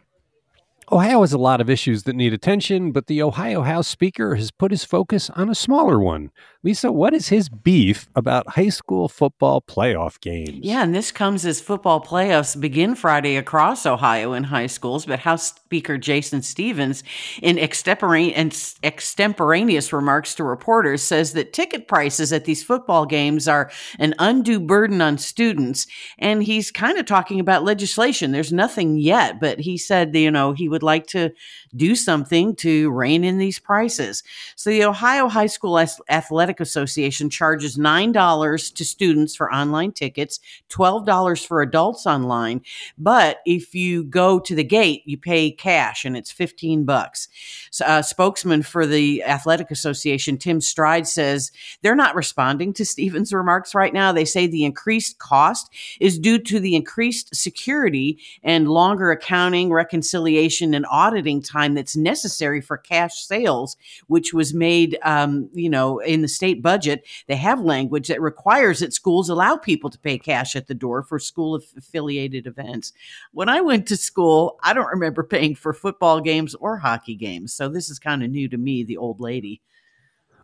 Ohio 0.94 1.22
has 1.22 1.32
a 1.32 1.38
lot 1.38 1.60
of 1.60 1.68
issues 1.68 2.04
that 2.04 2.14
need 2.14 2.32
attention, 2.32 2.92
but 2.92 3.08
the 3.08 3.20
Ohio 3.20 3.62
House 3.62 3.88
Speaker 3.88 4.36
has 4.36 4.52
put 4.52 4.70
his 4.70 4.84
focus 4.84 5.28
on 5.30 5.50
a 5.50 5.54
smaller 5.54 5.98
one. 5.98 6.30
Lisa, 6.62 6.92
what 6.92 7.12
is 7.12 7.30
his 7.30 7.48
beef 7.48 8.08
about 8.14 8.50
high 8.50 8.68
school 8.68 9.08
football 9.08 9.60
playoff 9.60 10.20
games? 10.20 10.60
Yeah, 10.62 10.84
and 10.84 10.94
this 10.94 11.10
comes 11.10 11.44
as 11.44 11.60
football 11.60 12.00
playoffs 12.00 12.58
begin 12.58 12.94
Friday 12.94 13.34
across 13.34 13.84
Ohio 13.84 14.34
in 14.34 14.44
high 14.44 14.68
schools. 14.68 15.04
But 15.04 15.18
House 15.18 15.52
Speaker 15.74 15.98
Jason 15.98 16.40
Stephens, 16.40 17.02
in 17.42 17.58
extemporaneous 17.58 19.92
remarks 19.92 20.36
to 20.36 20.44
reporters, 20.44 21.02
says 21.02 21.32
that 21.32 21.52
ticket 21.52 21.88
prices 21.88 22.32
at 22.32 22.44
these 22.44 22.62
football 22.62 23.06
games 23.06 23.48
are 23.48 23.72
an 23.98 24.14
undue 24.20 24.60
burden 24.60 25.02
on 25.02 25.18
students. 25.18 25.88
And 26.16 26.44
he's 26.44 26.70
kind 26.70 26.96
of 26.96 27.06
talking 27.06 27.40
about 27.40 27.64
legislation. 27.64 28.30
There's 28.30 28.52
nothing 28.52 28.98
yet, 28.98 29.40
but 29.40 29.58
he 29.58 29.76
said, 29.76 30.14
you 30.14 30.30
know, 30.30 30.52
he 30.52 30.68
would 30.68 30.84
like 30.84 31.08
to 31.08 31.32
do 31.74 31.96
something 31.96 32.54
to 32.54 32.88
rein 32.92 33.24
in 33.24 33.38
these 33.38 33.58
prices. 33.58 34.22
So 34.54 34.70
the 34.70 34.84
Ohio 34.84 35.26
High 35.26 35.46
School 35.46 35.84
Athletic 36.08 36.60
Association 36.60 37.30
charges 37.30 37.76
$9 37.76 38.74
to 38.74 38.84
students 38.84 39.34
for 39.34 39.52
online 39.52 39.90
tickets, 39.90 40.38
$12 40.70 41.44
for 41.44 41.62
adults 41.62 42.06
online. 42.06 42.60
But 42.96 43.38
if 43.44 43.74
you 43.74 44.04
go 44.04 44.38
to 44.38 44.54
the 44.54 44.62
gate, 44.62 45.02
you 45.04 45.18
pay 45.18 45.50
cash 45.64 46.04
and 46.04 46.14
it's 46.14 46.30
15 46.30 46.85
bucks. 46.85 47.26
So, 47.71 47.87
uh, 47.87 48.02
spokesman 48.02 48.62
for 48.62 48.85
the 48.85 49.25
Athletic 49.25 49.71
Association, 49.71 50.37
Tim 50.37 50.61
Stried, 50.61 51.09
says 51.09 51.50
they're 51.80 51.94
not 51.94 52.14
responding 52.14 52.75
to 52.75 52.85
Stephens' 52.85 53.33
remarks 53.33 53.75
right 53.75 53.94
now. 53.94 54.12
They 54.12 54.26
say 54.26 54.47
the 54.47 54.66
increased 54.66 55.18
cost 55.18 55.73
is 56.00 56.18
due 56.18 56.38
to 56.40 56.61
the 56.61 56.75
increased 56.76 57.35
security 57.35 58.18
and 58.42 58.68
longer 58.68 59.11
accounting, 59.11 59.73
reconciliation, 59.73 60.75
and 60.75 60.85
auditing 60.90 61.40
time 61.40 61.73
that's 61.73 61.97
necessary 61.97 62.61
for 62.61 62.76
cash 62.76 63.25
sales, 63.25 63.78
which 64.06 64.35
was 64.35 64.52
made, 64.52 64.99
um, 65.02 65.49
you 65.54 65.71
know, 65.71 65.99
in 66.00 66.21
the 66.21 66.28
state 66.28 66.61
budget. 66.61 67.06
They 67.26 67.37
have 67.37 67.61
language 67.61 68.09
that 68.09 68.21
requires 68.21 68.80
that 68.80 68.92
schools 68.92 69.30
allow 69.30 69.56
people 69.56 69.88
to 69.88 69.99
pay 69.99 70.18
cash 70.18 70.54
at 70.56 70.66
the 70.66 70.75
door 70.75 71.02
for 71.02 71.18
school 71.18 71.54
affiliated 71.54 72.47
events. 72.47 72.92
When 73.33 73.49
I 73.49 73.62
went 73.62 73.88
to 73.88 73.97
school, 73.97 74.59
I 74.62 74.75
don't 74.75 74.90
remember 74.90 75.23
paying 75.23 75.53
for 75.54 75.73
football 75.73 76.20
games 76.20 76.54
or 76.54 76.78
hockey 76.78 77.14
games. 77.14 77.52
So 77.52 77.68
this 77.68 77.90
is 77.90 77.99
kind 77.99 78.23
of 78.23 78.30
new 78.30 78.49
to 78.49 78.58
me, 78.58 78.82
the 78.82 78.96
old 78.96 79.20
lady. 79.20 79.61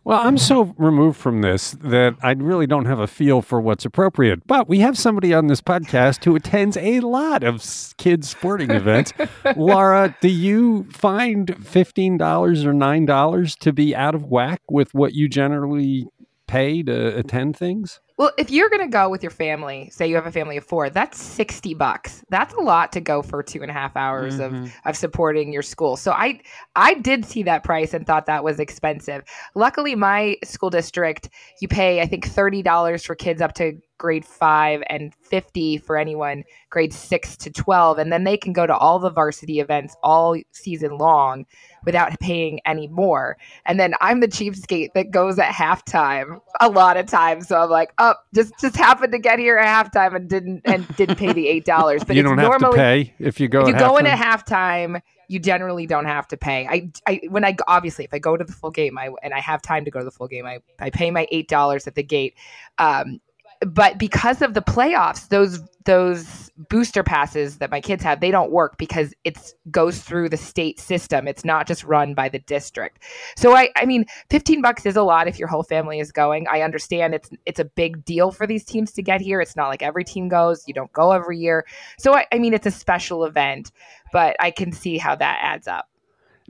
Well, 0.03 0.19
I'm 0.19 0.39
so 0.39 0.73
removed 0.79 1.19
from 1.19 1.41
this 1.41 1.71
that 1.71 2.15
I 2.23 2.31
really 2.31 2.65
don't 2.65 2.85
have 2.85 2.99
a 2.99 3.05
feel 3.05 3.43
for 3.43 3.61
what's 3.61 3.85
appropriate. 3.85 4.47
But 4.47 4.67
we 4.67 4.79
have 4.79 4.97
somebody 4.97 5.31
on 5.31 5.45
this 5.45 5.61
podcast 5.61 6.23
who 6.23 6.35
attends 6.35 6.75
a 6.77 7.01
lot 7.01 7.43
of 7.43 7.63
kids' 7.97 8.27
sporting 8.27 8.71
events. 8.71 9.13
Laura, 9.55 10.15
do 10.19 10.27
you 10.27 10.87
find 10.91 11.55
$15 11.55 12.19
or 12.65 12.73
$9 12.73 13.57
to 13.59 13.73
be 13.73 13.95
out 13.95 14.15
of 14.15 14.23
whack 14.25 14.61
with 14.71 14.91
what 14.95 15.13
you 15.13 15.29
generally 15.29 16.07
pay 16.47 16.81
to 16.81 17.15
attend 17.15 17.55
things? 17.55 17.99
Well, 18.21 18.31
if 18.37 18.51
you're 18.51 18.69
going 18.69 18.83
to 18.83 18.87
go 18.87 19.09
with 19.09 19.23
your 19.23 19.31
family, 19.31 19.89
say 19.91 20.05
you 20.07 20.13
have 20.13 20.27
a 20.27 20.31
family 20.31 20.55
of 20.55 20.63
four, 20.63 20.91
that's 20.91 21.19
60 21.19 21.73
bucks. 21.73 22.23
That's 22.29 22.53
a 22.53 22.59
lot 22.59 22.91
to 22.91 23.01
go 23.01 23.23
for 23.23 23.41
two 23.41 23.63
and 23.63 23.71
a 23.71 23.73
half 23.73 23.97
hours 23.97 24.35
Mhm. 24.37 24.65
of, 24.65 24.71
of 24.85 24.95
supporting 24.95 25.51
your 25.51 25.63
school. 25.63 25.97
So 25.97 26.11
I, 26.11 26.39
I 26.75 26.93
did 26.93 27.25
see 27.25 27.41
that 27.41 27.63
price 27.63 27.95
and 27.95 28.05
thought 28.05 28.27
that 28.27 28.43
was 28.43 28.59
expensive. 28.59 29.23
Luckily, 29.55 29.95
my 29.95 30.37
school 30.43 30.69
district, 30.69 31.29
you 31.61 31.67
pay, 31.67 31.99
I 31.99 32.05
think, 32.05 32.29
$30 32.29 33.03
for 33.03 33.15
kids 33.15 33.41
up 33.41 33.53
to 33.53 33.81
grade 34.01 34.25
five 34.25 34.81
and 34.87 35.13
50 35.29 35.77
for 35.77 35.95
anyone 35.95 36.43
grade 36.71 36.91
six 36.91 37.37
to 37.37 37.51
12. 37.51 37.99
And 37.99 38.11
then 38.11 38.23
they 38.23 38.35
can 38.35 38.51
go 38.51 38.65
to 38.65 38.75
all 38.75 38.97
the 38.97 39.11
varsity 39.11 39.59
events 39.59 39.95
all 40.01 40.35
season 40.51 40.97
long 40.97 41.45
without 41.85 42.19
paying 42.19 42.59
any 42.65 42.87
more. 42.87 43.37
And 43.67 43.79
then 43.79 43.93
I'm 44.01 44.19
the 44.19 44.27
cheapskate 44.27 44.93
that 44.95 45.11
goes 45.11 45.37
at 45.37 45.53
halftime 45.53 46.41
a 46.59 46.69
lot 46.69 46.97
of 46.97 47.05
times. 47.05 47.47
So 47.47 47.61
I'm 47.61 47.69
like, 47.69 47.93
oh, 47.99 48.10
just 48.33 48.53
just 48.59 48.75
happened 48.75 49.11
to 49.11 49.19
get 49.19 49.39
here 49.39 49.57
at 49.57 49.91
halftime 49.91 50.15
and 50.15 50.29
didn't 50.29 50.61
and 50.65 50.87
didn't 50.95 51.17
pay 51.17 51.33
the 51.33 51.47
eight 51.47 51.65
dollars. 51.65 52.03
But 52.03 52.15
you 52.15 52.23
don't 52.23 52.37
have 52.37 52.49
normally 52.49 52.77
to 52.77 52.83
pay 52.83 53.13
if 53.19 53.39
you 53.39 53.47
go 53.47 53.61
if 53.61 53.67
you 53.67 53.79
go 53.79 53.97
in 53.97 54.05
at 54.05 54.17
halftime, 54.17 55.01
you 55.27 55.39
generally 55.39 55.87
don't 55.87 56.05
have 56.05 56.27
to 56.29 56.37
pay. 56.37 56.67
I, 56.67 56.91
I 57.07 57.21
when 57.29 57.45
I 57.45 57.55
obviously 57.67 58.05
if 58.05 58.13
I 58.13 58.19
go 58.19 58.35
to 58.35 58.43
the 58.43 58.51
full 58.51 58.71
game, 58.71 58.97
I 58.97 59.09
and 59.23 59.33
I 59.33 59.39
have 59.39 59.61
time 59.61 59.85
to 59.85 59.91
go 59.91 59.99
to 59.99 60.05
the 60.05 60.11
full 60.11 60.27
game, 60.27 60.45
I, 60.45 60.59
I 60.79 60.89
pay 60.89 61.11
my 61.11 61.27
eight 61.31 61.47
dollars 61.47 61.87
at 61.87 61.95
the 61.95 62.03
gate. 62.03 62.35
Um, 62.77 63.21
but 63.65 63.97
because 63.97 64.41
of 64.41 64.53
the 64.53 64.61
playoffs, 64.61 65.27
those 65.29 65.61
those 65.85 66.51
booster 66.69 67.03
passes 67.03 67.57
that 67.57 67.71
my 67.71 67.81
kids 67.81 68.03
have, 68.03 68.19
they 68.19 68.29
don't 68.29 68.51
work 68.51 68.77
because 68.77 69.13
it 69.23 69.53
goes 69.71 69.99
through 69.99 70.29
the 70.29 70.37
state 70.37 70.79
system. 70.79 71.27
It's 71.27 71.43
not 71.43 71.67
just 71.67 71.83
run 71.83 72.13
by 72.13 72.29
the 72.29 72.39
district. 72.39 73.03
So 73.35 73.55
I 73.55 73.69
I 73.75 73.85
mean, 73.85 74.05
15 74.29 74.61
bucks 74.61 74.85
is 74.85 74.95
a 74.95 75.03
lot 75.03 75.27
if 75.27 75.37
your 75.37 75.47
whole 75.47 75.63
family 75.63 75.99
is 75.99 76.11
going. 76.11 76.47
I 76.49 76.61
understand 76.61 77.13
it's 77.13 77.29
it's 77.45 77.59
a 77.59 77.65
big 77.65 78.03
deal 78.03 78.31
for 78.31 78.47
these 78.47 78.65
teams 78.65 78.91
to 78.93 79.03
get 79.03 79.21
here. 79.21 79.41
It's 79.41 79.55
not 79.55 79.67
like 79.67 79.83
every 79.83 80.03
team 80.03 80.27
goes. 80.27 80.67
You 80.67 80.73
don't 80.73 80.91
go 80.93 81.11
every 81.11 81.37
year. 81.37 81.65
So 81.97 82.15
I, 82.15 82.25
I 82.31 82.39
mean, 82.39 82.53
it's 82.53 82.67
a 82.67 82.71
special 82.71 83.25
event, 83.25 83.71
but 84.11 84.35
I 84.39 84.51
can 84.51 84.71
see 84.71 84.97
how 84.97 85.15
that 85.15 85.39
adds 85.41 85.67
up. 85.67 85.87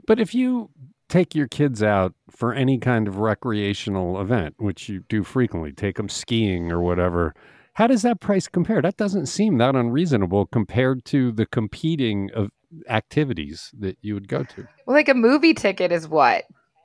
But 0.06 0.18
if 0.18 0.34
you 0.34 0.70
take 1.12 1.34
your 1.34 1.46
kids 1.46 1.82
out 1.82 2.14
for 2.30 2.54
any 2.54 2.78
kind 2.78 3.06
of 3.06 3.18
recreational 3.18 4.18
event, 4.18 4.54
which 4.56 4.88
you 4.88 5.04
do 5.10 5.22
frequently, 5.22 5.70
take 5.70 5.96
them 5.96 6.08
skiing 6.08 6.72
or 6.72 6.80
whatever, 6.80 7.34
how 7.74 7.86
does 7.86 8.00
that 8.00 8.18
price 8.18 8.48
compare? 8.48 8.80
That 8.80 8.96
doesn't 8.96 9.26
seem 9.26 9.58
that 9.58 9.76
unreasonable 9.76 10.46
compared 10.46 11.04
to 11.06 11.30
the 11.30 11.44
competing 11.44 12.30
of 12.34 12.48
activities 12.88 13.70
that 13.78 13.98
you 14.00 14.14
would 14.14 14.26
go 14.26 14.42
to. 14.42 14.66
Well, 14.86 14.96
like 14.96 15.10
a 15.10 15.14
movie 15.14 15.52
ticket 15.52 15.92
is 15.92 16.08
what, 16.08 16.44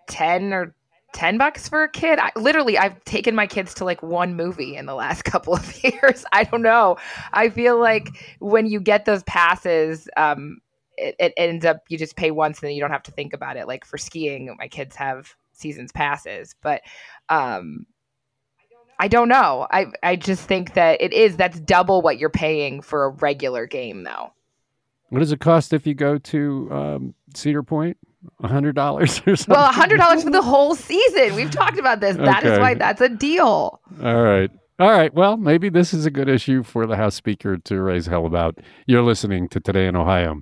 10 0.09 0.51
or 0.51 0.75
10 1.13 1.37
bucks 1.37 1.69
for 1.69 1.83
a 1.83 1.89
kid? 1.89 2.19
I, 2.19 2.31
literally, 2.35 2.77
I've 2.77 3.01
taken 3.05 3.33
my 3.33 3.47
kids 3.47 3.73
to 3.75 3.85
like 3.85 4.03
one 4.03 4.35
movie 4.35 4.75
in 4.75 4.87
the 4.87 4.95
last 4.95 5.23
couple 5.23 5.53
of 5.53 5.83
years. 5.83 6.25
I 6.33 6.43
don't 6.43 6.61
know. 6.61 6.97
I 7.31 7.47
feel 7.49 7.79
like 7.79 8.09
when 8.39 8.65
you 8.65 8.81
get 8.81 9.05
those 9.05 9.23
passes, 9.23 10.09
um, 10.17 10.57
it, 10.97 11.15
it 11.19 11.33
ends 11.37 11.65
up 11.65 11.83
you 11.89 11.97
just 11.97 12.15
pay 12.15 12.31
once 12.31 12.59
and 12.59 12.67
then 12.67 12.75
you 12.75 12.81
don't 12.81 12.91
have 12.91 13.03
to 13.03 13.11
think 13.11 13.33
about 13.33 13.57
it. 13.57 13.67
Like 13.67 13.85
for 13.85 13.97
skiing, 13.97 14.53
my 14.59 14.67
kids 14.67 14.95
have 14.95 15.33
seasons 15.53 15.91
passes, 15.91 16.55
but 16.61 16.81
um, 17.29 17.85
I 18.99 19.07
don't 19.07 19.29
know. 19.29 19.67
I 19.71 19.87
I 20.03 20.15
just 20.15 20.43
think 20.47 20.73
that 20.73 21.01
it 21.01 21.13
is 21.13 21.37
that's 21.37 21.59
double 21.59 22.01
what 22.01 22.17
you're 22.17 22.29
paying 22.29 22.81
for 22.81 23.05
a 23.05 23.09
regular 23.09 23.65
game, 23.67 24.03
though. 24.03 24.33
What 25.09 25.19
does 25.19 25.31
it 25.31 25.39
cost 25.39 25.71
if 25.71 25.87
you 25.87 25.93
go 25.93 26.17
to 26.17 26.69
um, 26.71 27.13
Cedar 27.33 27.63
Point? 27.63 27.97
A 28.43 28.47
hundred 28.47 28.75
dollars 28.75 29.21
or 29.27 29.35
something. 29.35 29.53
Well, 29.53 29.69
a 29.69 29.71
hundred 29.71 29.97
dollars 29.97 30.23
for 30.23 30.31
the 30.31 30.41
whole 30.41 30.75
season. 30.75 31.35
We've 31.35 31.51
talked 31.51 31.77
about 31.77 31.99
this. 32.01 32.17
That 32.17 32.43
is 32.43 32.53
Okay. 32.53 32.59
why 32.61 32.73
that's 32.73 32.99
a 32.99 33.07
deal. 33.07 33.79
All 34.03 34.21
right. 34.23 34.49
All 34.79 34.91
right. 34.91 35.13
Well, 35.13 35.37
maybe 35.37 35.69
this 35.69 35.93
is 35.93 36.05
a 36.05 36.11
good 36.11 36.27
issue 36.27 36.61
for 36.63 36.85
the 36.85 36.97
House 36.97 37.15
Speaker 37.15 37.57
to 37.57 37.81
raise 37.81 38.07
hell 38.07 38.25
about. 38.25 38.57
You're 38.85 39.03
listening 39.03 39.47
to 39.49 39.59
Today 39.59 39.87
in 39.87 39.95
Ohio. 39.95 40.41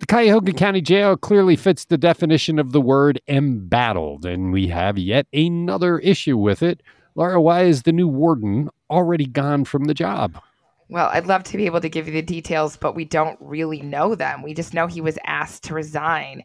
The 0.00 0.06
Cuyahoga 0.06 0.52
County 0.52 0.80
Jail 0.80 1.16
clearly 1.16 1.56
fits 1.56 1.84
the 1.84 1.96
definition 1.96 2.58
of 2.58 2.72
the 2.72 2.80
word 2.80 3.20
embattled, 3.28 4.26
and 4.26 4.52
we 4.52 4.68
have 4.68 4.98
yet 4.98 5.26
another 5.32 5.98
issue 6.00 6.36
with 6.36 6.62
it. 6.62 6.82
Laura, 7.14 7.40
why 7.40 7.62
is 7.62 7.82
the 7.82 7.92
new 7.92 8.08
warden 8.08 8.70
already 8.90 9.26
gone 9.26 9.64
from 9.64 9.84
the 9.84 9.94
job? 9.94 10.40
Well, 10.88 11.08
I'd 11.12 11.26
love 11.26 11.44
to 11.44 11.56
be 11.56 11.66
able 11.66 11.80
to 11.80 11.88
give 11.88 12.06
you 12.06 12.12
the 12.12 12.22
details, 12.22 12.76
but 12.76 12.94
we 12.94 13.04
don't 13.04 13.38
really 13.40 13.82
know 13.82 14.14
them. 14.14 14.42
We 14.42 14.52
just 14.52 14.74
know 14.74 14.86
he 14.86 15.00
was 15.00 15.18
asked 15.24 15.62
to 15.64 15.74
resign. 15.74 16.42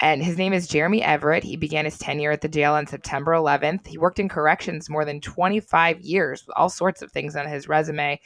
And 0.00 0.22
his 0.22 0.36
name 0.36 0.52
is 0.52 0.68
Jeremy 0.68 1.02
Everett. 1.02 1.42
He 1.42 1.56
began 1.56 1.86
his 1.86 1.96
tenure 1.96 2.30
at 2.30 2.42
the 2.42 2.48
jail 2.48 2.74
on 2.74 2.86
September 2.86 3.32
11th. 3.32 3.86
He 3.86 3.96
worked 3.96 4.18
in 4.18 4.28
corrections 4.28 4.90
more 4.90 5.06
than 5.06 5.22
25 5.22 6.00
years, 6.00 6.46
with 6.46 6.54
all 6.54 6.68
sorts 6.68 7.00
of 7.00 7.10
things 7.10 7.34
on 7.34 7.48
his 7.48 7.66
resume. 7.66 8.20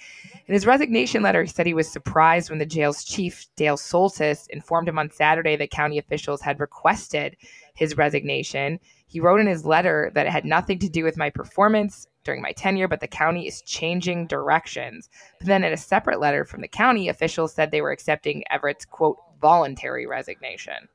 In 0.46 0.52
his 0.52 0.66
resignation 0.66 1.22
letter, 1.22 1.44
he 1.44 1.48
said 1.48 1.66
he 1.66 1.74
was 1.74 1.88
surprised 1.88 2.50
when 2.50 2.58
the 2.58 2.66
jail's 2.66 3.04
chief, 3.04 3.46
Dale 3.54 3.76
Soltis, 3.76 4.48
informed 4.50 4.88
him 4.88 4.98
on 4.98 5.12
Saturday 5.12 5.54
that 5.56 5.70
county 5.70 5.96
officials 5.96 6.40
had 6.40 6.58
requested 6.58 7.36
his 7.74 7.96
resignation. 7.96 8.80
He 9.06 9.20
wrote 9.20 9.40
in 9.40 9.46
his 9.46 9.64
letter 9.64 10.10
that 10.14 10.26
it 10.26 10.32
had 10.32 10.44
nothing 10.44 10.80
to 10.80 10.88
do 10.88 11.04
with 11.04 11.16
my 11.16 11.30
performance 11.30 12.08
during 12.24 12.42
my 12.42 12.50
tenure, 12.50 12.88
but 12.88 12.98
the 13.00 13.06
county 13.06 13.46
is 13.46 13.62
changing 13.62 14.26
directions. 14.26 15.08
But 15.38 15.46
then 15.46 15.62
in 15.62 15.72
a 15.72 15.76
separate 15.76 16.18
letter 16.18 16.44
from 16.44 16.62
the 16.62 16.68
county, 16.68 17.08
officials 17.08 17.54
said 17.54 17.70
they 17.70 17.80
were 17.80 17.92
accepting 17.92 18.42
Everett's 18.50 18.84
quote 18.84 19.18
voluntary 19.40 20.04
resignation. 20.04 20.88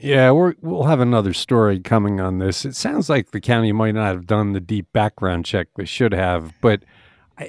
Yeah, 0.00 0.30
we're, 0.30 0.54
we'll 0.60 0.84
have 0.84 1.00
another 1.00 1.32
story 1.32 1.80
coming 1.80 2.20
on 2.20 2.38
this. 2.38 2.64
It 2.64 2.76
sounds 2.76 3.08
like 3.08 3.30
the 3.30 3.40
county 3.40 3.72
might 3.72 3.94
not 3.94 4.14
have 4.14 4.26
done 4.26 4.52
the 4.52 4.60
deep 4.60 4.92
background 4.92 5.44
check 5.44 5.68
they 5.76 5.84
should 5.84 6.12
have, 6.12 6.52
but 6.60 6.84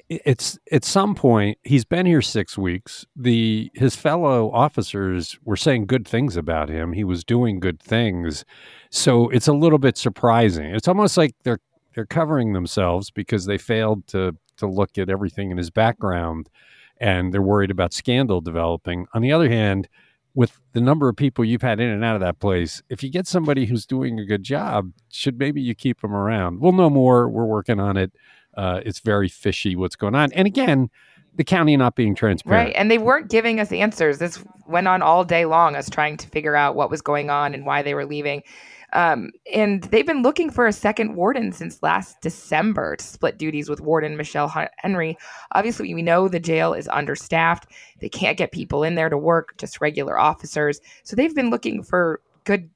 it's 0.07 0.59
at 0.71 0.83
some 0.83 1.15
point 1.15 1.57
he's 1.63 1.85
been 1.85 2.05
here 2.05 2.21
six 2.21 2.57
weeks. 2.57 3.05
The 3.15 3.71
his 3.73 3.95
fellow 3.95 4.51
officers 4.51 5.37
were 5.43 5.55
saying 5.55 5.87
good 5.87 6.07
things 6.07 6.37
about 6.37 6.69
him. 6.69 6.93
He 6.93 7.03
was 7.03 7.23
doing 7.23 7.59
good 7.59 7.79
things, 7.81 8.45
so 8.91 9.29
it's 9.29 9.47
a 9.47 9.53
little 9.53 9.79
bit 9.79 9.97
surprising. 9.97 10.75
It's 10.75 10.87
almost 10.87 11.17
like 11.17 11.35
they're 11.43 11.59
they're 11.95 12.05
covering 12.05 12.53
themselves 12.53 13.09
because 13.09 13.45
they 13.45 13.57
failed 13.57 14.05
to 14.07 14.35
to 14.57 14.67
look 14.67 14.97
at 14.97 15.09
everything 15.09 15.49
in 15.49 15.57
his 15.57 15.71
background, 15.71 16.49
and 16.97 17.33
they're 17.33 17.41
worried 17.41 17.71
about 17.71 17.93
scandal 17.93 18.41
developing. 18.41 19.07
On 19.13 19.21
the 19.21 19.31
other 19.31 19.49
hand 19.49 19.87
with 20.35 20.59
the 20.73 20.81
number 20.81 21.09
of 21.09 21.15
people 21.15 21.43
you've 21.43 21.61
had 21.61 21.79
in 21.79 21.89
and 21.89 22.03
out 22.03 22.15
of 22.15 22.21
that 22.21 22.39
place, 22.39 22.81
if 22.89 23.03
you 23.03 23.09
get 23.09 23.27
somebody 23.27 23.65
who's 23.65 23.85
doing 23.85 24.19
a 24.19 24.25
good 24.25 24.43
job, 24.43 24.91
should 25.09 25.39
maybe 25.39 25.61
you 25.61 25.75
keep 25.75 26.01
them 26.01 26.13
around? 26.13 26.59
We'll 26.61 26.71
know 26.71 26.89
more. 26.89 27.29
We're 27.29 27.45
working 27.45 27.79
on 27.79 27.97
it. 27.97 28.11
Uh, 28.55 28.81
it's 28.85 28.99
very 28.99 29.27
fishy 29.27 29.75
what's 29.75 29.95
going 29.95 30.15
on. 30.15 30.31
And 30.33 30.45
again, 30.47 30.89
the 31.35 31.43
county 31.43 31.77
not 31.77 31.95
being 31.95 32.15
transparent. 32.15 32.67
Right. 32.67 32.75
And 32.75 32.91
they 32.91 32.97
weren't 32.97 33.29
giving 33.29 33.59
us 33.59 33.71
answers. 33.71 34.17
This 34.17 34.43
went 34.67 34.87
on 34.87 35.01
all 35.01 35.23
day 35.23 35.45
long, 35.45 35.75
us 35.75 35.89
trying 35.89 36.17
to 36.17 36.27
figure 36.27 36.55
out 36.55 36.75
what 36.75 36.89
was 36.89 37.01
going 37.01 37.29
on 37.29 37.53
and 37.53 37.65
why 37.65 37.81
they 37.81 37.93
were 37.93 38.05
leaving. 38.05 38.43
Um, 38.93 39.31
and 39.53 39.83
they've 39.85 40.05
been 40.05 40.23
looking 40.23 40.49
for 40.49 40.67
a 40.67 40.73
second 40.73 41.15
warden 41.15 41.51
since 41.51 41.83
last 41.83 42.21
December 42.21 42.95
to 42.95 43.05
split 43.05 43.37
duties 43.37 43.69
with 43.69 43.81
Warden 43.81 44.17
Michelle 44.17 44.51
Henry. 44.77 45.17
Obviously, 45.51 45.93
we 45.93 46.01
know 46.01 46.27
the 46.27 46.39
jail 46.39 46.73
is 46.73 46.87
understaffed. 46.89 47.67
They 47.99 48.09
can't 48.09 48.37
get 48.37 48.51
people 48.51 48.83
in 48.83 48.95
there 48.95 49.09
to 49.09 49.17
work, 49.17 49.57
just 49.57 49.81
regular 49.81 50.19
officers. 50.19 50.81
So 51.03 51.15
they've 51.15 51.35
been 51.35 51.49
looking 51.49 51.83
for 51.83 52.21
good 52.45 52.69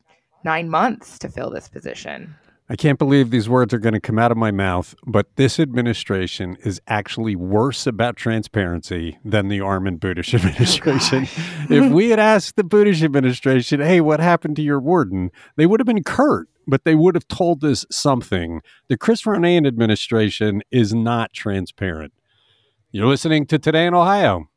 nine 0.43 0.69
months 0.69 1.17
to 1.19 1.29
fill 1.29 1.49
this 1.49 1.67
position. 1.67 2.35
I 2.69 2.77
can't 2.77 2.97
believe 2.97 3.29
these 3.29 3.49
words 3.49 3.73
are 3.73 3.79
going 3.79 3.93
to 3.93 3.99
come 3.99 4.17
out 4.17 4.31
of 4.31 4.37
my 4.37 4.51
mouth, 4.51 4.95
but 5.05 5.27
this 5.35 5.59
administration 5.59 6.57
is 6.63 6.79
actually 6.87 7.35
worse 7.35 7.85
about 7.85 8.15
transparency 8.15 9.19
than 9.25 9.49
the 9.49 9.59
Armond 9.59 9.99
Budish 9.99 10.33
oh, 10.33 10.37
administration. 10.37 11.23
if 11.69 11.91
we 11.91 12.09
had 12.09 12.19
asked 12.19 12.55
the 12.55 12.63
Budish 12.63 13.03
administration, 13.03 13.81
hey, 13.81 13.99
what 13.99 14.21
happened 14.21 14.55
to 14.55 14.61
your 14.61 14.79
warden? 14.79 15.29
They 15.57 15.65
would 15.65 15.81
have 15.81 15.87
been 15.87 16.03
curt, 16.03 16.47
but 16.65 16.85
they 16.85 16.95
would 16.95 17.15
have 17.15 17.27
told 17.27 17.65
us 17.65 17.85
something. 17.91 18.61
The 18.87 18.97
Chris 18.97 19.23
Ronayne 19.23 19.67
administration 19.67 20.61
is 20.71 20.93
not 20.93 21.33
transparent. 21.33 22.13
You're 22.91 23.07
listening 23.07 23.45
to 23.47 23.59
Today 23.59 23.87
in 23.87 23.93
Ohio. 23.93 24.47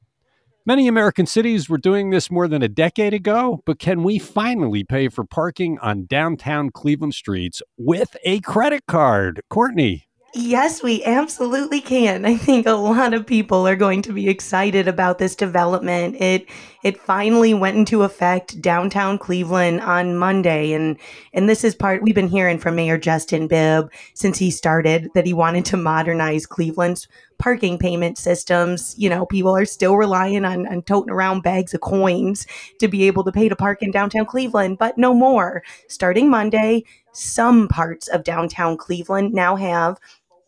Many 0.69 0.89
American 0.89 1.27
cities 1.27 1.69
were 1.69 1.79
doing 1.79 2.11
this 2.11 2.29
more 2.29 2.49
than 2.49 2.61
a 2.61 2.67
decade 2.69 3.15
ago, 3.15 3.63
but 3.65 3.79
can 3.79 4.03
we 4.03 4.19
finally 4.19 4.83
pay 4.83 5.09
for 5.09 5.23
parking 5.23 5.79
on 5.79 6.07
downtown 6.07 6.71
Cleveland 6.71 7.15
streets 7.15 7.63
with 7.79 8.17
a 8.25 8.41
credit 8.41 8.83
card? 8.89 9.43
Courtney. 9.49 10.06
Yes, 10.39 10.83
we 10.83 11.03
absolutely 11.03 11.81
can. 11.81 12.27
I 12.27 12.37
think 12.37 12.67
a 12.67 12.73
lot 12.73 13.15
of 13.15 13.27
people 13.27 13.67
are 13.67 13.75
going 13.75 14.03
to 14.03 14.13
be 14.13 14.29
excited 14.29 14.87
about 14.87 15.19
this 15.19 15.35
development. 15.35 16.21
It 16.21 16.47
it 16.85 17.01
finally 17.01 17.55
went 17.55 17.79
into 17.79 18.03
effect 18.03 18.61
downtown 18.61 19.17
Cleveland 19.17 19.81
on 19.81 20.15
Monday 20.15 20.75
and 20.75 20.99
and 21.33 21.49
this 21.49 21.65
is 21.65 21.75
part 21.75 22.03
we've 22.03 22.15
been 22.15 22.29
hearing 22.29 22.59
from 22.59 22.77
Mayor 22.77 22.99
Justin 22.99 23.49
Bibb 23.49 23.91
since 24.13 24.37
he 24.37 24.51
started 24.51 25.09
that 25.15 25.25
he 25.25 25.33
wanted 25.33 25.65
to 25.67 25.79
modernize 25.79 26.45
Cleveland's 26.45 27.09
parking 27.39 27.79
payment 27.79 28.19
systems. 28.19 28.95
You 28.99 29.09
know, 29.09 29.25
people 29.25 29.57
are 29.57 29.65
still 29.65 29.97
relying 29.97 30.45
on, 30.45 30.67
on 30.67 30.83
toting 30.83 31.13
around 31.13 31.43
bags 31.45 31.73
of 31.73 31.81
coins 31.81 32.47
to 32.79 32.89
be 32.89 33.07
able 33.07 33.25
to 33.25 33.33
pay 33.33 33.49
to 33.49 33.57
park 33.57 33.83
in 33.83 33.91
downtown 33.91 34.27
Cleveland, 34.27 34.77
but 34.79 34.99
no 34.99 35.15
more. 35.15 35.63
Starting 35.89 36.29
Monday, 36.31 36.85
some 37.13 37.69
parts 37.69 38.09
of 38.09 38.23
downtown 38.25 38.77
Cleveland 38.77 39.33
now 39.33 39.57
have 39.57 39.99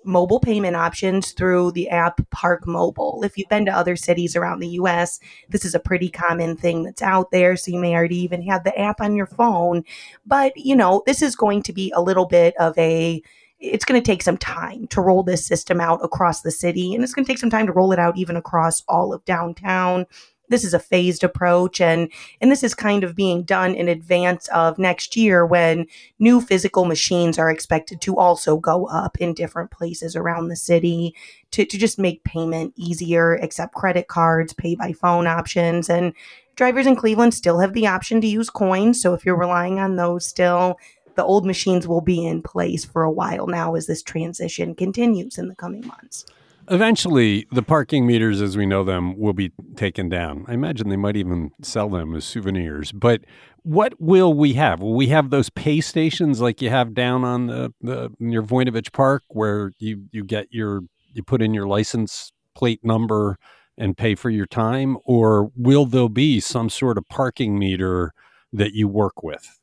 mobile 0.04 0.40
payment 0.40 0.76
options 0.76 1.32
through 1.32 1.72
the 1.72 1.88
app 1.88 2.20
Park 2.30 2.66
Mobile. 2.66 3.22
If 3.24 3.36
you've 3.36 3.48
been 3.48 3.66
to 3.66 3.76
other 3.76 3.96
cities 3.96 4.36
around 4.36 4.60
the 4.60 4.68
US, 4.68 5.20
this 5.48 5.64
is 5.64 5.74
a 5.74 5.80
pretty 5.80 6.08
common 6.08 6.56
thing 6.56 6.84
that's 6.84 7.02
out 7.02 7.30
there. 7.30 7.56
So 7.56 7.70
you 7.70 7.78
may 7.78 7.94
already 7.94 8.18
even 8.18 8.42
have 8.42 8.64
the 8.64 8.78
app 8.78 9.00
on 9.00 9.16
your 9.16 9.26
phone. 9.26 9.84
But, 10.26 10.56
you 10.56 10.76
know, 10.76 11.02
this 11.06 11.22
is 11.22 11.36
going 11.36 11.62
to 11.64 11.72
be 11.72 11.92
a 11.94 12.02
little 12.02 12.26
bit 12.26 12.54
of 12.58 12.76
a 12.78 13.22
it's 13.60 13.84
going 13.84 14.00
to 14.00 14.06
take 14.06 14.22
some 14.22 14.38
time 14.38 14.86
to 14.86 15.00
roll 15.00 15.24
this 15.24 15.44
system 15.44 15.80
out 15.80 15.98
across 16.04 16.42
the 16.42 16.50
city, 16.52 16.94
and 16.94 17.02
it's 17.02 17.12
going 17.12 17.24
to 17.24 17.28
take 17.28 17.38
some 17.38 17.50
time 17.50 17.66
to 17.66 17.72
roll 17.72 17.92
it 17.92 17.98
out 17.98 18.16
even 18.16 18.36
across 18.36 18.84
all 18.88 19.12
of 19.12 19.24
downtown 19.24 20.06
this 20.48 20.64
is 20.64 20.74
a 20.74 20.78
phased 20.78 21.24
approach 21.24 21.80
and 21.80 22.10
and 22.40 22.50
this 22.50 22.62
is 22.62 22.74
kind 22.74 23.04
of 23.04 23.14
being 23.14 23.42
done 23.42 23.74
in 23.74 23.88
advance 23.88 24.48
of 24.48 24.78
next 24.78 25.16
year 25.16 25.44
when 25.44 25.86
new 26.18 26.40
physical 26.40 26.84
machines 26.84 27.38
are 27.38 27.50
expected 27.50 28.00
to 28.00 28.16
also 28.16 28.56
go 28.56 28.86
up 28.86 29.16
in 29.18 29.34
different 29.34 29.70
places 29.70 30.16
around 30.16 30.48
the 30.48 30.56
city 30.56 31.14
to, 31.50 31.64
to 31.64 31.78
just 31.78 31.98
make 31.98 32.24
payment 32.24 32.72
easier 32.76 33.34
accept 33.36 33.74
credit 33.74 34.08
cards 34.08 34.52
pay 34.52 34.74
by 34.74 34.92
phone 34.92 35.26
options 35.26 35.88
and 35.88 36.12
drivers 36.56 36.86
in 36.86 36.96
cleveland 36.96 37.34
still 37.34 37.60
have 37.60 37.72
the 37.72 37.86
option 37.86 38.20
to 38.20 38.26
use 38.26 38.50
coins 38.50 39.00
so 39.00 39.14
if 39.14 39.24
you're 39.24 39.36
relying 39.36 39.78
on 39.78 39.96
those 39.96 40.26
still 40.26 40.78
the 41.14 41.24
old 41.24 41.44
machines 41.44 41.88
will 41.88 42.00
be 42.00 42.24
in 42.24 42.40
place 42.40 42.84
for 42.84 43.02
a 43.02 43.10
while 43.10 43.46
now 43.48 43.74
as 43.74 43.86
this 43.86 44.02
transition 44.02 44.74
continues 44.74 45.36
in 45.36 45.48
the 45.48 45.56
coming 45.56 45.86
months 45.86 46.24
Eventually, 46.70 47.46
the 47.50 47.62
parking 47.62 48.06
meters 48.06 48.42
as 48.42 48.56
we 48.56 48.66
know 48.66 48.84
them 48.84 49.18
will 49.18 49.32
be 49.32 49.52
taken 49.76 50.08
down. 50.08 50.44
I 50.48 50.54
imagine 50.54 50.88
they 50.88 50.96
might 50.96 51.16
even 51.16 51.50
sell 51.62 51.88
them 51.88 52.14
as 52.14 52.24
souvenirs. 52.24 52.92
But 52.92 53.22
what 53.62 53.94
will 53.98 54.34
we 54.34 54.54
have? 54.54 54.80
Will 54.80 54.94
we 54.94 55.08
have 55.08 55.30
those 55.30 55.50
pay 55.50 55.80
stations 55.80 56.40
like 56.40 56.60
you 56.60 56.70
have 56.70 56.94
down 56.94 57.24
on 57.24 57.46
the, 57.46 57.72
the 57.80 58.10
near 58.18 58.42
Voinovich 58.42 58.92
Park 58.92 59.22
where 59.28 59.72
you, 59.78 60.04
you 60.12 60.24
get 60.24 60.48
your 60.50 60.82
you 61.12 61.22
put 61.22 61.42
in 61.42 61.54
your 61.54 61.66
license 61.66 62.32
plate 62.54 62.80
number 62.84 63.38
and 63.76 63.96
pay 63.96 64.14
for 64.14 64.30
your 64.30 64.46
time? 64.46 64.98
Or 65.04 65.50
will 65.56 65.86
there 65.86 66.08
be 66.08 66.38
some 66.40 66.68
sort 66.68 66.98
of 66.98 67.08
parking 67.08 67.58
meter 67.58 68.12
that 68.52 68.74
you 68.74 68.88
work 68.88 69.22
with? 69.22 69.57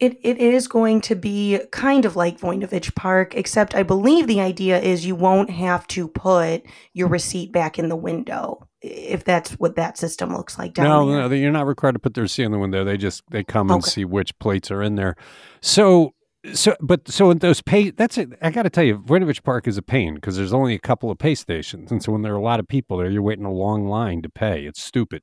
It, 0.00 0.18
it 0.22 0.38
is 0.38 0.66
going 0.66 1.02
to 1.02 1.14
be 1.14 1.60
kind 1.72 2.06
of 2.06 2.16
like 2.16 2.40
Voinovich 2.40 2.94
Park, 2.94 3.34
except 3.34 3.74
I 3.74 3.82
believe 3.82 4.26
the 4.26 4.40
idea 4.40 4.80
is 4.80 5.04
you 5.04 5.14
won't 5.14 5.50
have 5.50 5.86
to 5.88 6.08
put 6.08 6.64
your 6.94 7.08
receipt 7.08 7.52
back 7.52 7.78
in 7.78 7.90
the 7.90 7.96
window 7.96 8.66
if 8.82 9.24
that's 9.24 9.52
what 9.52 9.76
that 9.76 9.98
system 9.98 10.34
looks 10.34 10.58
like 10.58 10.74
down 10.74 10.86
no, 10.86 11.06
there. 11.06 11.28
No, 11.28 11.34
you're 11.34 11.52
not 11.52 11.66
required 11.66 11.92
to 11.92 11.98
put 11.98 12.14
their 12.14 12.22
receipt 12.22 12.44
in 12.44 12.52
the 12.52 12.58
window. 12.58 12.84
They 12.84 12.96
just 12.96 13.22
they 13.30 13.44
come 13.44 13.70
and 13.70 13.84
see 13.84 14.04
which 14.04 14.38
plates 14.38 14.70
are 14.70 14.82
in 14.82 14.94
there. 14.94 15.16
So 15.60 16.14
so 16.54 16.74
but 16.80 17.06
so 17.08 17.30
in 17.30 17.38
those 17.38 17.60
pay 17.60 17.90
that's 17.90 18.16
it. 18.16 18.30
I 18.40 18.50
got 18.50 18.62
to 18.62 18.70
tell 18.70 18.84
you, 18.84 18.98
Voinovich 18.98 19.42
Park 19.42 19.68
is 19.68 19.76
a 19.76 19.82
pain 19.82 20.14
because 20.14 20.36
there's 20.36 20.54
only 20.54 20.74
a 20.74 20.78
couple 20.78 21.10
of 21.10 21.18
pay 21.18 21.34
stations, 21.34 21.90
and 21.90 22.02
so 22.02 22.12
when 22.12 22.22
there 22.22 22.32
are 22.32 22.38
a 22.38 22.42
lot 22.42 22.60
of 22.60 22.68
people 22.68 22.96
there, 22.96 23.10
you're 23.10 23.22
waiting 23.22 23.44
a 23.44 23.52
long 23.52 23.86
line 23.86 24.22
to 24.22 24.30
pay. 24.30 24.64
It's 24.64 24.82
stupid. 24.82 25.22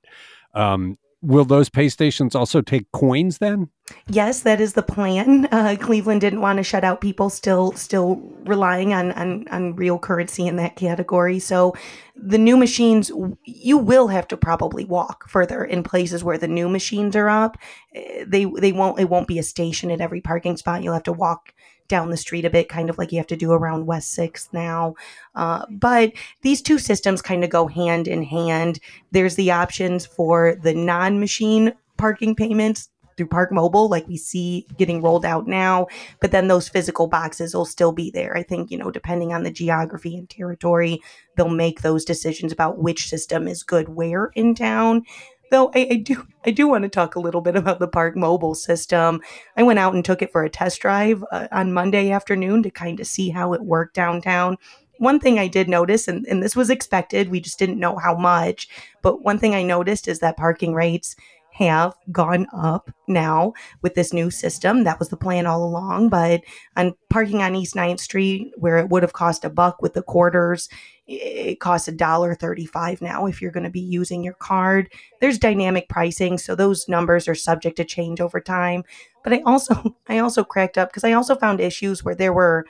Um, 0.53 0.97
will 1.21 1.45
those 1.45 1.69
pay 1.69 1.89
stations 1.89 2.35
also 2.35 2.61
take 2.61 2.91
coins 2.91 3.39
then? 3.39 3.69
Yes, 4.09 4.41
that 4.41 4.61
is 4.61 4.73
the 4.73 4.83
plan. 4.83 5.47
Uh, 5.57 5.75
Cleveland 5.79 6.21
didn't 6.21 6.41
want 6.41 6.57
to 6.57 6.63
shut 6.63 6.83
out 6.83 7.01
people 7.01 7.29
still 7.29 7.71
still 7.71 8.21
relying 8.43 8.93
on, 8.93 9.11
on 9.13 9.47
on 9.49 9.75
real 9.75 9.97
currency 9.97 10.45
in 10.45 10.57
that 10.57 10.75
category. 10.75 11.39
So 11.39 11.73
the 12.15 12.37
new 12.37 12.57
machines 12.57 13.11
you 13.43 13.77
will 13.77 14.07
have 14.09 14.27
to 14.27 14.37
probably 14.37 14.85
walk 14.85 15.27
further 15.29 15.63
in 15.63 15.83
places 15.83 16.23
where 16.23 16.37
the 16.37 16.47
new 16.47 16.69
machines 16.69 17.15
are 17.15 17.29
up. 17.29 17.57
Eh, 17.95 18.25
they 18.27 18.45
they 18.45 18.71
won't 18.71 18.99
it 18.99 19.09
won't 19.09 19.27
be 19.27 19.39
a 19.39 19.43
station 19.43 19.89
at 19.89 20.01
every 20.01 20.21
parking 20.21 20.57
spot. 20.57 20.83
You'll 20.83 20.93
have 20.93 21.03
to 21.03 21.13
walk 21.13 21.53
down 21.87 22.09
the 22.09 22.17
street 22.17 22.45
a 22.45 22.49
bit, 22.49 22.69
kind 22.69 22.89
of 22.89 22.97
like 22.97 23.11
you 23.11 23.17
have 23.17 23.27
to 23.27 23.35
do 23.37 23.51
around 23.51 23.85
West 23.85 24.17
6th 24.17 24.51
now. 24.51 24.95
Uh, 25.35 25.65
but 25.69 26.11
these 26.41 26.61
two 26.61 26.77
systems 26.77 27.21
kind 27.21 27.43
of 27.43 27.49
go 27.49 27.67
hand 27.67 28.07
in 28.07 28.23
hand. 28.23 28.79
There's 29.11 29.35
the 29.35 29.51
options 29.51 30.05
for 30.05 30.55
the 30.61 30.73
non 30.73 31.19
machine 31.19 31.73
parking 31.97 32.35
payments 32.35 32.89
through 33.17 33.27
Park 33.27 33.51
Mobile, 33.51 33.89
like 33.89 34.07
we 34.07 34.15
see 34.15 34.67
getting 34.77 35.01
rolled 35.01 35.25
out 35.25 35.47
now. 35.47 35.87
But 36.21 36.31
then 36.31 36.47
those 36.47 36.69
physical 36.69 37.07
boxes 37.07 37.53
will 37.53 37.65
still 37.65 37.91
be 37.91 38.11
there. 38.11 38.37
I 38.37 38.43
think, 38.43 38.71
you 38.71 38.77
know, 38.77 38.91
depending 38.91 39.33
on 39.33 39.43
the 39.43 39.51
geography 39.51 40.15
and 40.15 40.29
territory, 40.29 41.01
they'll 41.35 41.49
make 41.49 41.81
those 41.81 42.05
decisions 42.05 42.51
about 42.51 42.77
which 42.77 43.09
system 43.09 43.47
is 43.47 43.63
good 43.63 43.89
where 43.89 44.31
in 44.35 44.55
town. 44.55 45.03
Though 45.49 45.71
I, 45.73 45.87
I, 45.91 45.95
do, 45.95 46.27
I 46.45 46.51
do 46.51 46.67
want 46.67 46.83
to 46.83 46.89
talk 46.89 47.15
a 47.15 47.21
little 47.21 47.41
bit 47.41 47.55
about 47.55 47.79
the 47.79 47.87
Park 47.87 48.15
Mobile 48.17 48.55
system. 48.55 49.21
I 49.55 49.63
went 49.63 49.79
out 49.79 49.93
and 49.93 50.03
took 50.03 50.21
it 50.21 50.31
for 50.31 50.43
a 50.43 50.49
test 50.49 50.81
drive 50.81 51.23
uh, 51.31 51.47
on 51.51 51.73
Monday 51.73 52.11
afternoon 52.11 52.63
to 52.63 52.69
kind 52.69 52.99
of 52.99 53.07
see 53.07 53.29
how 53.29 53.53
it 53.53 53.61
worked 53.61 53.95
downtown. 53.95 54.57
One 54.99 55.19
thing 55.19 55.37
I 55.37 55.47
did 55.47 55.69
notice, 55.69 56.07
and, 56.07 56.25
and 56.25 56.41
this 56.41 56.55
was 56.55 56.69
expected, 56.69 57.29
we 57.29 57.39
just 57.39 57.59
didn't 57.59 57.79
know 57.79 57.97
how 57.97 58.17
much, 58.17 58.67
but 59.01 59.23
one 59.23 59.37
thing 59.37 59.53
I 59.53 59.61
noticed 59.63 60.07
is 60.07 60.19
that 60.19 60.37
parking 60.37 60.73
rates 60.73 61.15
have 61.57 61.95
gone 62.11 62.45
up 62.53 62.91
now 63.07 63.53
with 63.81 63.95
this 63.95 64.13
new 64.13 64.29
system. 64.29 64.83
That 64.83 64.99
was 64.99 65.09
the 65.09 65.17
plan 65.17 65.47
all 65.47 65.63
along. 65.63 66.09
But 66.09 66.41
on 66.75 66.93
parking 67.09 67.41
on 67.41 67.55
East 67.55 67.75
9th 67.75 67.99
Street, 67.99 68.51
where 68.57 68.77
it 68.77 68.89
would 68.89 69.01
have 69.01 69.13
cost 69.13 69.43
a 69.43 69.49
buck 69.49 69.81
with 69.81 69.93
the 69.93 70.03
quarters, 70.03 70.69
it 71.07 71.59
costs 71.59 71.87
a 71.87 71.91
dollar 71.91 72.35
35 72.35 73.01
now 73.01 73.25
if 73.25 73.41
you're 73.41 73.51
going 73.51 73.63
to 73.63 73.69
be 73.69 73.79
using 73.79 74.23
your 74.23 74.35
card. 74.35 74.91
There's 75.19 75.39
dynamic 75.39 75.89
pricing, 75.89 76.37
so 76.37 76.53
those 76.53 76.87
numbers 76.87 77.27
are 77.27 77.35
subject 77.35 77.77
to 77.77 77.85
change 77.85 78.21
over 78.21 78.39
time. 78.39 78.83
But 79.23 79.33
I 79.33 79.41
also 79.45 79.95
I 80.07 80.19
also 80.19 80.43
cracked 80.43 80.77
up 80.77 80.89
because 80.89 81.03
I 81.03 81.13
also 81.13 81.35
found 81.35 81.59
issues 81.59 82.03
where 82.03 82.15
there 82.15 82.33
were 82.33 82.65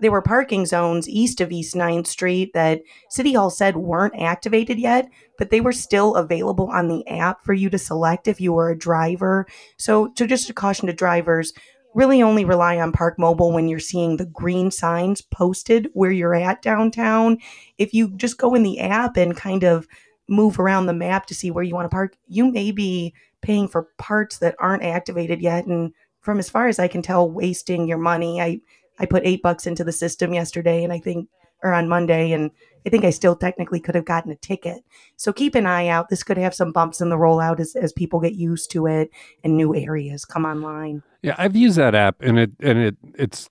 there 0.00 0.10
were 0.10 0.22
parking 0.22 0.66
zones 0.66 1.08
east 1.08 1.40
of 1.40 1.52
East 1.52 1.74
9th 1.74 2.06
Street 2.06 2.52
that 2.54 2.82
City 3.08 3.34
Hall 3.34 3.50
said 3.50 3.76
weren't 3.76 4.20
activated 4.20 4.78
yet, 4.78 5.08
but 5.38 5.50
they 5.50 5.60
were 5.60 5.72
still 5.72 6.14
available 6.14 6.68
on 6.70 6.88
the 6.88 7.06
app 7.06 7.42
for 7.42 7.52
you 7.52 7.70
to 7.70 7.78
select 7.78 8.26
if 8.26 8.40
you 8.40 8.52
were 8.52 8.70
a 8.70 8.78
driver. 8.78 9.46
So, 9.76 10.12
so 10.16 10.26
just 10.26 10.50
a 10.50 10.54
caution 10.54 10.86
to 10.86 10.92
drivers, 10.92 11.52
really 11.94 12.22
only 12.22 12.44
rely 12.44 12.78
on 12.78 12.92
Park 12.92 13.18
Mobile 13.18 13.52
when 13.52 13.68
you're 13.68 13.78
seeing 13.78 14.16
the 14.16 14.26
green 14.26 14.70
signs 14.70 15.20
posted 15.20 15.90
where 15.92 16.10
you're 16.10 16.34
at 16.34 16.62
downtown. 16.62 17.38
If 17.78 17.92
you 17.92 18.10
just 18.16 18.38
go 18.38 18.54
in 18.54 18.62
the 18.62 18.80
app 18.80 19.16
and 19.16 19.36
kind 19.36 19.64
of 19.64 19.86
move 20.28 20.58
around 20.58 20.86
the 20.86 20.92
map 20.92 21.26
to 21.26 21.34
see 21.34 21.50
where 21.50 21.64
you 21.64 21.74
want 21.74 21.86
to 21.86 21.94
park, 21.94 22.16
you 22.28 22.50
may 22.50 22.70
be 22.70 23.12
paying 23.42 23.68
for 23.68 23.88
parts 23.98 24.38
that 24.38 24.54
aren't 24.58 24.84
activated 24.84 25.40
yet 25.40 25.66
and 25.66 25.92
from 26.20 26.38
as 26.38 26.50
far 26.50 26.68
as 26.68 26.78
I 26.78 26.88
can 26.88 27.02
tell 27.02 27.30
wasting 27.30 27.88
your 27.88 27.98
money. 27.98 28.40
I 28.40 28.60
I 29.00 29.06
put 29.06 29.22
eight 29.24 29.42
bucks 29.42 29.66
into 29.66 29.82
the 29.82 29.92
system 29.92 30.34
yesterday, 30.34 30.84
and 30.84 30.92
I 30.92 30.98
think, 30.98 31.28
or 31.64 31.72
on 31.72 31.88
Monday, 31.88 32.32
and 32.32 32.50
I 32.86 32.90
think 32.90 33.04
I 33.04 33.10
still 33.10 33.34
technically 33.34 33.80
could 33.80 33.94
have 33.94 34.04
gotten 34.04 34.30
a 34.30 34.36
ticket. 34.36 34.84
So 35.16 35.32
keep 35.32 35.54
an 35.54 35.66
eye 35.66 35.88
out. 35.88 36.08
This 36.08 36.22
could 36.22 36.38
have 36.38 36.54
some 36.54 36.72
bumps 36.72 37.00
in 37.00 37.08
the 37.08 37.16
rollout 37.16 37.60
as, 37.60 37.74
as 37.76 37.92
people 37.92 38.20
get 38.20 38.34
used 38.34 38.70
to 38.72 38.86
it 38.86 39.10
and 39.44 39.56
new 39.56 39.74
areas 39.74 40.24
come 40.24 40.44
online. 40.44 41.02
Yeah, 41.22 41.34
I've 41.36 41.56
used 41.56 41.76
that 41.76 41.94
app, 41.94 42.22
and 42.22 42.38
it 42.38 42.52
and 42.60 42.78
it 42.78 42.96
it's 43.14 43.50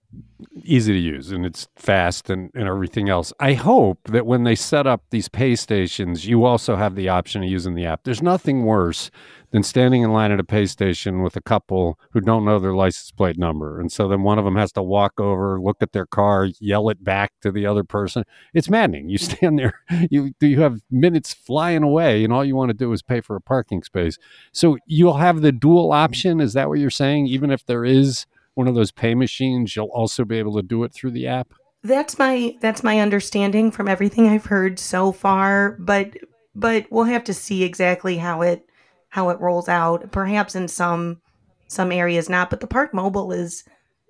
easy 0.64 0.94
to 0.94 1.00
use 1.00 1.32
and 1.32 1.46
it's 1.46 1.68
fast 1.76 2.30
and, 2.30 2.50
and 2.56 2.68
everything 2.68 3.10
else. 3.10 3.32
I 3.40 3.54
hope 3.54 4.00
that 4.06 4.26
when 4.26 4.44
they 4.44 4.56
set 4.56 4.88
up 4.88 5.04
these 5.10 5.30
pay 5.30 5.56
stations, 5.56 6.26
you 6.26 6.46
also 6.46 6.76
have 6.76 6.96
the 6.96 7.10
option 7.10 7.44
of 7.44 7.50
using 7.50 7.76
the 7.76 7.86
app. 7.86 8.04
There's 8.04 8.22
nothing 8.22 8.64
worse 8.64 9.12
than 9.52 9.64
standing 9.64 10.04
in 10.04 10.12
line 10.12 10.32
at 10.32 10.40
a 10.40 10.44
pay 10.44 10.66
station 10.66 11.22
with 11.22 11.36
a 11.36 11.42
couple 11.42 12.00
who 12.12 12.22
don't 12.22 12.46
know 12.46 12.60
their 12.60 12.74
license 12.74 13.12
plate 13.12 13.38
number. 13.38 13.80
And 13.80 13.92
so 13.92 14.08
then 14.08 14.22
one 14.22 14.38
of 14.38 14.46
them 14.46 14.56
has 14.56 14.72
to 14.74 14.84
walk 14.84 15.20
over, 15.20 15.60
look 15.60 15.78
at 15.82 15.92
their 15.92 16.06
car, 16.06 16.50
yell 16.60 16.90
it 16.90 17.04
back 17.04 17.32
to 17.42 17.52
the 17.52 17.66
other 17.66 17.84
person. 17.84 18.24
It's 18.54 18.70
maddening. 18.70 19.10
You 19.10 19.18
stand 19.20 19.60
there, 19.60 19.82
you 20.10 20.34
do 20.40 20.48
you 20.48 20.62
have 20.62 20.82
minutes 20.92 21.34
flying 21.34 21.84
away, 21.84 22.24
and 22.24 22.32
all 22.32 22.46
you 22.46 22.56
want 22.56 22.70
to 22.70 22.78
do 22.78 22.92
is 22.94 23.02
pay 23.02 23.22
for 23.22 23.36
a 23.36 23.42
parking 23.42 23.84
space. 23.84 24.18
So 24.52 24.78
you'll 24.86 25.18
have 25.18 25.42
the 25.42 25.52
dual 25.52 25.92
option. 25.92 26.40
Is 26.40 26.54
that 26.54 26.70
what 26.70 26.80
you're 26.80 26.90
saying? 26.90 27.28
Even 27.28 27.52
if 27.52 27.66
there 27.66 27.86
is 27.86 28.26
one 28.54 28.68
of 28.68 28.76
those 28.76 28.92
pay 28.92 29.16
machines, 29.16 29.76
you'll 29.76 29.88
also 29.88 30.26
be 30.26 30.38
able 30.38 30.56
to 30.56 30.62
do 30.62 30.84
it 30.84 30.94
through 30.94 31.12
the 31.12 31.28
app. 31.28 31.54
That's 31.84 32.20
my 32.20 32.58
that's 32.60 32.84
my 32.84 33.00
understanding 33.00 33.72
from 33.72 33.88
everything 33.88 34.28
I've 34.28 34.46
heard 34.46 34.80
so 34.80 35.12
far, 35.12 35.78
but 35.80 36.14
but 36.54 36.86
we'll 36.90 37.06
have 37.06 37.24
to 37.26 37.34
see 37.34 37.64
exactly 37.64 38.18
how 38.18 38.42
it 38.42 38.69
how 39.10 39.30
it 39.30 39.40
rolls 39.40 39.68
out. 39.68 40.12
Perhaps 40.12 40.56
in 40.56 40.68
some 40.68 41.22
some 41.68 41.92
areas 41.92 42.30
not, 42.30 42.50
but 42.50 42.62
the 42.62 42.68
Park 42.68 42.94
Mobile 42.94 43.32
is 43.32 43.64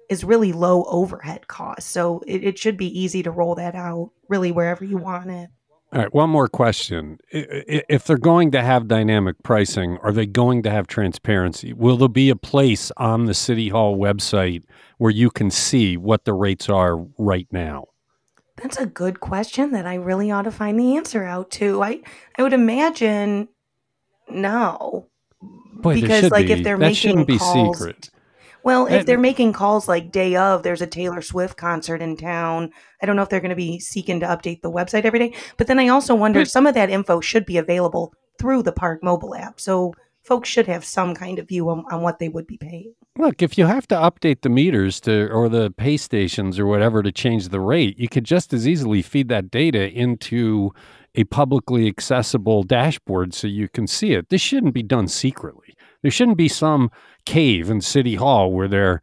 is 0.10 0.24
really 0.24 0.54
low 0.54 0.84
overhead 0.86 1.48
cost, 1.48 1.90
so 1.90 2.22
it, 2.26 2.44
it 2.44 2.58
should 2.58 2.78
be 2.78 3.00
easy 3.00 3.22
to 3.24 3.32
roll 3.32 3.56
that 3.56 3.76
out 3.76 4.12
really 4.28 4.52
wherever 4.52 4.84
you 4.84 4.98
want 4.98 5.30
it. 5.30 5.50
All 5.92 6.02
right, 6.02 6.14
one 6.14 6.30
more 6.30 6.48
question. 6.48 7.18
If 7.32 8.06
they're 8.06 8.18
going 8.18 8.52
to 8.52 8.62
have 8.62 8.88
dynamic 8.88 9.42
pricing, 9.42 9.98
are 10.04 10.12
they 10.12 10.28
going 10.28 10.62
to 10.64 10.70
have 10.70 10.86
transparency? 10.86 11.74
Will 11.74 11.98
there 11.98 12.08
be 12.08 12.30
a 12.30 12.36
place 12.36 12.92
on 12.98 13.26
the 13.26 13.34
City 13.34 13.70
Hall 13.70 13.98
website 13.98 14.62
where 15.00 15.10
you 15.10 15.32
can 15.32 15.50
see 15.50 15.98
what 15.98 16.26
the 16.26 16.34
rates 16.34 16.70
are 16.70 16.98
right 17.18 17.48
now? 17.52 17.86
That's 18.58 18.78
a 18.78 18.86
good 18.86 19.20
question 19.20 19.72
that 19.72 19.88
I 19.88 19.96
really 19.96 20.30
ought 20.30 20.44
to 20.44 20.52
find 20.52 20.80
the 20.80 20.96
answer 20.96 21.24
out 21.24 21.50
to. 21.52 21.82
I 21.82 22.02
I 22.38 22.44
would 22.44 22.54
imagine 22.54 23.48
no. 24.32 25.08
Boy, 25.42 26.02
because 26.02 26.30
like 26.32 26.48
be. 26.48 26.54
if 26.54 26.64
they're 26.64 26.78
that 26.78 26.82
making 26.82 26.96
shouldn't 26.96 27.28
be 27.28 27.38
calls, 27.38 27.78
secret. 27.78 28.10
Well, 28.64 28.88
if 28.88 29.06
they're 29.06 29.18
making 29.18 29.54
calls 29.54 29.88
like 29.88 30.12
day 30.12 30.36
of, 30.36 30.64
there's 30.64 30.82
a 30.82 30.88
Taylor 30.88 31.22
Swift 31.22 31.58
concert 31.58 32.02
in 32.02 32.18
town. 32.18 32.72
I 33.02 33.06
don't 33.06 33.16
know 33.16 33.22
if 33.22 33.30
they're 33.30 33.40
going 33.40 33.50
to 33.50 33.56
be 33.56 33.80
seeking 33.80 34.20
to 34.20 34.26
update 34.26 34.62
the 34.62 34.72
website 34.72 35.06
every 35.06 35.20
day. 35.20 35.34
But 35.58 35.68
then 35.68 35.80
I 35.80 35.88
also 35.88 36.14
wonder 36.14 36.44
some 36.44 36.68
of 36.68 36.74
that 36.74 36.90
info 36.90 37.22
should 37.22 37.46
be 37.46 37.58
available 37.58 38.14
through 38.38 38.64
the 38.64 38.74
Park 38.74 39.02
mobile 39.02 39.34
app. 39.34 39.60
So 39.62 39.94
folks 40.24 40.50
should 40.50 40.68
have 40.68 40.86
some 40.86 41.16
kind 41.16 41.40
of 41.40 41.48
view 41.48 41.70
on, 41.70 41.86
on 41.92 42.02
what 42.02 42.20
they 42.20 42.30
would 42.30 42.48
be 42.48 42.58
paying. 42.58 42.94
Look, 43.18 43.42
if 43.42 43.58
you 43.58 43.66
have 43.66 43.88
to 43.88 43.96
update 43.96 44.42
the 44.42 44.50
meters 44.50 45.00
to 45.02 45.28
or 45.30 45.50
the 45.50 45.72
pay 45.72 45.98
stations 45.98 46.60
or 46.60 46.66
whatever 46.66 47.04
to 47.04 47.12
change 47.12 47.50
the 47.50 47.60
rate, 47.60 47.98
you 48.00 48.08
could 48.08 48.24
just 48.24 48.54
as 48.54 48.68
easily 48.68 49.02
feed 49.02 49.28
that 49.30 49.52
data 49.52 49.92
into 49.92 50.72
a 51.16 51.24
publicly 51.26 51.88
accessible 51.88 52.64
dashboard 52.64 53.34
so 53.34 53.48
you 53.48 53.68
can 53.68 53.88
see 53.88 54.14
it. 54.14 54.30
This 54.30 54.42
shouldn't 54.42 54.74
be 54.74 54.84
done 54.84 55.08
secretly. 55.08 55.76
There 56.02 56.12
shouldn't 56.12 56.38
be 56.38 56.48
some 56.48 56.92
cave 57.26 57.70
in 57.70 57.82
City 57.82 58.16
Hall 58.16 58.54
where 58.54 58.70
they're 58.70 59.02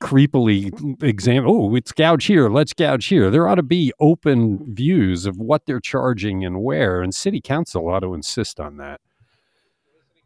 creepily 0.00 1.02
examine. 1.02 1.50
Oh, 1.50 1.74
it's 1.74 1.92
gouge 1.92 2.24
here. 2.24 2.48
Let's 2.48 2.72
gouge 2.72 3.06
here. 3.06 3.30
There 3.30 3.46
ought 3.46 3.56
to 3.56 3.62
be 3.62 3.92
open 4.00 4.74
views 4.74 5.26
of 5.26 5.36
what 5.36 5.66
they're 5.66 5.80
charging 5.80 6.44
and 6.44 6.62
where, 6.62 7.02
and 7.02 7.14
City 7.14 7.40
Council 7.40 7.88
ought 7.88 8.00
to 8.00 8.14
insist 8.14 8.60
on 8.60 8.78
that. 8.78 9.00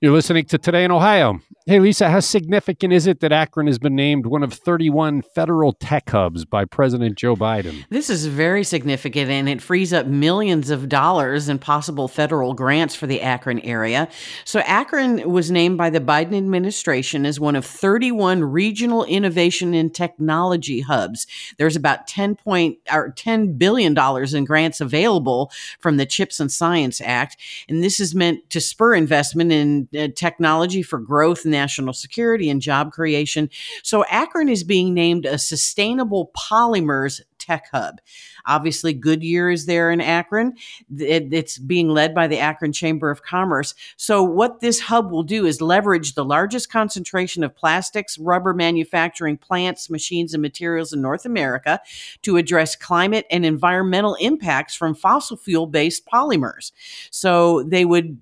You're 0.03 0.11
listening 0.11 0.47
to 0.47 0.59
Today 0.59 0.83
in 0.83 0.91
Ohio. 0.91 1.38
Hey, 1.65 1.79
Lisa, 1.79 2.11
how 2.11 2.19
significant 2.19 2.93
is 2.93 3.07
it 3.07 3.21
that 3.21 3.31
Akron 3.31 3.69
has 3.69 3.79
been 3.79 3.95
named 3.95 4.27
one 4.27 4.43
of 4.43 4.53
31 4.53 5.23
federal 5.23 5.73
tech 5.75 6.11
hubs 6.11 6.45
by 6.45 6.65
President 6.65 7.17
Joe 7.17 7.37
Biden? 7.37 7.85
This 7.88 8.11
is 8.11 8.27
very 8.27 8.65
significant 8.65 9.31
and 9.31 9.49
it 9.49 9.62
frees 9.62 9.93
up 9.93 10.09
millions 10.09 10.71
of 10.71 10.88
dollars 10.88 11.49
in 11.49 11.61
possible 11.61 12.09
federal 12.09 12.53
grants 12.53 12.97
for 12.97 13.07
the 13.07 13.21
Akron 13.21 13.61
area. 13.61 14.09
So, 14.45 14.59
Akron 14.61 15.31
was 15.31 15.53
named 15.53 15.79
by 15.79 15.88
the 15.88 16.01
Biden 16.01 16.37
administration 16.37 17.25
as 17.25 17.38
one 17.38 17.55
of 17.55 17.65
31 17.65 18.43
regional 18.43 19.05
innovation 19.05 19.73
and 19.73 19.95
technology 19.95 20.81
hubs. 20.81 21.29
There's 21.59 21.77
about 21.77 22.09
10 22.09 22.35
point 22.35 22.79
or 22.93 23.12
10 23.12 23.57
billion 23.57 23.95
dollars 23.95 24.35
in 24.35 24.47
grants 24.47 24.81
available 24.81 25.53
from 25.79 25.97
the 25.97 26.07
Chips 26.07 26.41
and 26.41 26.51
Science 26.51 27.01
Act, 27.01 27.37
and 27.69 27.85
this 27.85 28.01
is 28.01 28.17
meant 28.17 28.51
to 28.51 28.61
spur 28.61 28.97
investment 28.97 29.53
in 29.53 29.87
technology 30.14 30.83
for 30.83 30.98
growth, 30.98 31.44
national 31.44 31.92
security, 31.92 32.48
and 32.50 32.61
job 32.61 32.92
creation. 32.92 33.50
So 33.83 34.05
Akron 34.05 34.48
is 34.48 34.64
being 34.64 34.94
named 34.94 35.26
a 35.26 35.38
sustainable 35.38 36.31
polymers 36.37 37.20
tech 37.42 37.68
hub. 37.72 38.00
Obviously, 38.46 38.92
Goodyear 38.92 39.50
is 39.50 39.66
there 39.66 39.90
in 39.90 40.00
Akron. 40.00 40.55
It, 40.96 41.33
it's 41.33 41.59
being 41.59 41.88
led 41.88 42.14
by 42.14 42.26
the 42.26 42.38
Akron 42.38 42.72
Chamber 42.72 43.11
of 43.11 43.22
Commerce. 43.22 43.74
So, 43.96 44.22
what 44.22 44.61
this 44.61 44.81
hub 44.81 45.11
will 45.11 45.22
do 45.22 45.44
is 45.44 45.61
leverage 45.61 46.14
the 46.14 46.24
largest 46.24 46.70
concentration 46.70 47.44
of 47.44 47.55
plastics, 47.55 48.18
rubber 48.18 48.55
manufacturing 48.55 49.37
plants, 49.37 49.90
machines, 49.90 50.33
and 50.33 50.42
materials 50.42 50.92
in 50.92 51.02
North 51.02 51.24
America 51.24 51.81
to 52.22 52.37
address 52.37 52.76
climate 52.76 53.26
and 53.31 53.44
environmental 53.44 54.14
impacts 54.16 54.74
from 54.74 54.94
fossil 54.94 55.37
fuel 55.37 55.66
based 55.66 56.07
polymers. 56.07 56.72
So, 57.11 57.62
they 57.64 57.85
would 57.85 58.18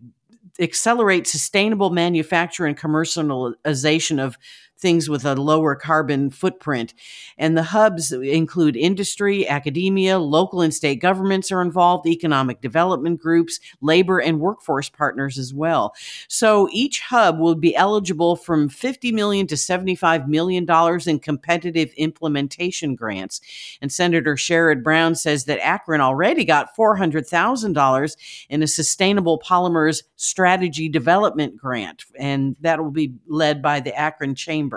accelerate 0.60 1.26
sustainable 1.26 1.90
manufacture 1.90 2.66
and 2.66 2.78
commercialization 2.78 4.22
of 4.22 4.36
things 4.80 5.08
with 5.08 5.24
a 5.24 5.34
lower 5.34 5.74
carbon 5.74 6.30
footprint. 6.30 6.94
And 7.38 7.56
the 7.56 7.62
hubs 7.62 8.12
include 8.12 8.76
industry, 8.76 9.48
academia, 9.48 10.18
local 10.18 10.60
and 10.60 10.74
state 10.74 11.00
governments 11.00 11.52
are 11.52 11.62
involved, 11.62 12.06
economic 12.06 12.60
development 12.60 13.20
groups, 13.20 13.60
labor 13.80 14.18
and 14.18 14.40
workforce 14.40 14.88
partners 14.88 15.38
as 15.38 15.52
well. 15.54 15.94
So 16.28 16.68
each 16.72 17.00
hub 17.00 17.38
will 17.38 17.54
be 17.54 17.76
eligible 17.76 18.36
from 18.36 18.68
50 18.68 19.12
million 19.12 19.46
to 19.48 19.56
75 19.56 20.28
million 20.28 20.64
dollars 20.64 21.06
in 21.06 21.18
competitive 21.18 21.92
implementation 21.96 22.94
grants. 22.94 23.40
And 23.80 23.92
Senator 23.92 24.34
Sherrod 24.34 24.82
Brown 24.82 25.14
says 25.14 25.44
that 25.44 25.64
Akron 25.64 26.00
already 26.00 26.44
got 26.44 26.76
$400,000 26.76 28.16
in 28.48 28.62
a 28.62 28.66
sustainable 28.66 29.38
polymers 29.38 30.02
strategy 30.16 30.88
development 30.88 31.56
grant 31.56 32.04
and 32.18 32.56
that 32.60 32.82
will 32.82 32.90
be 32.90 33.14
led 33.26 33.62
by 33.62 33.80
the 33.80 33.94
Akron 33.94 34.34
Chamber 34.34 34.69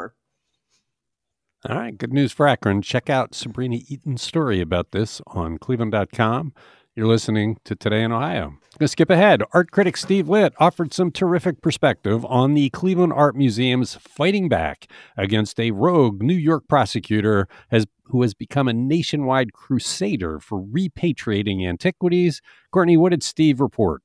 all 1.70 1.78
right, 1.78 1.98
good 1.98 2.12
news 2.12 2.34
for 2.34 2.46
Akron. 2.46 2.82
Check 2.82 3.10
out 3.10 3.34
Sabrina 3.34 3.78
Eaton's 3.88 4.22
story 4.22 4.60
about 4.60 4.92
this 4.92 5.22
on 5.28 5.58
cleveland.com. 5.58 6.54
You're 6.96 7.08
listening 7.08 7.58
to 7.64 7.74
Today 7.74 8.04
in 8.04 8.12
Ohio. 8.12 8.50
Going 8.50 8.60
to 8.80 8.88
skip 8.88 9.10
ahead. 9.10 9.42
Art 9.54 9.72
critic 9.72 9.96
Steve 9.98 10.28
Litt 10.30 10.54
offered 10.60 10.94
some 10.94 11.10
terrific 11.10 11.62
perspective 11.62 12.24
on 12.26 12.54
the 12.54 12.70
Cleveland 12.70 13.14
Art 13.14 13.36
Museum's 13.36 13.96
fighting 13.96 14.50
back 14.50 14.88
against 15.18 15.60
a 15.60 15.72
rogue 15.72 16.22
New 16.22 16.36
York 16.36 16.68
prosecutor 16.68 17.48
has, 17.72 17.88
who 18.08 18.22
has 18.22 18.34
become 18.34 18.68
a 18.68 18.74
nationwide 18.74 19.54
crusader 19.54 20.40
for 20.40 20.62
repatriating 20.62 21.68
antiquities. 21.68 22.42
Courtney, 22.72 22.98
what 22.98 23.10
did 23.10 23.24
Steve 23.24 23.60
report? 23.60 24.04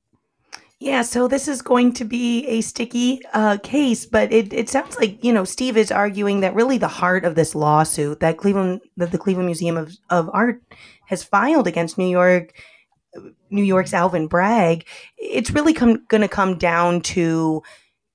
Yeah, 0.79 1.01
so 1.01 1.27
this 1.27 1.49
is 1.49 1.61
going 1.61 1.93
to 1.93 2.05
be 2.05 2.47
a 2.47 2.61
sticky 2.61 3.21
uh, 3.33 3.57
case, 3.57 4.05
but 4.05 4.31
it, 4.31 4.53
it 4.53 4.69
sounds 4.69 4.97
like 4.97 5.21
you 5.23 5.33
know 5.33 5.43
Steve 5.43 5.75
is 5.75 5.91
arguing 5.91 6.39
that 6.39 6.55
really 6.55 6.77
the 6.77 6.87
heart 6.87 7.25
of 7.25 7.35
this 7.35 7.53
lawsuit 7.53 8.21
that 8.21 8.37
Cleveland 8.37 8.81
that 8.95 9.11
the 9.11 9.17
Cleveland 9.17 9.47
Museum 9.47 9.75
of, 9.75 9.97
of 10.09 10.29
Art 10.31 10.61
has 11.07 11.21
filed 11.21 11.67
against 11.67 11.97
New 11.97 12.07
York 12.07 12.53
New 13.49 13.63
York's 13.63 13.93
Alvin 13.93 14.27
Bragg, 14.27 14.85
it's 15.17 15.51
really 15.51 15.73
come 15.73 16.05
going 16.07 16.21
to 16.21 16.27
come 16.27 16.57
down 16.57 17.01
to 17.01 17.61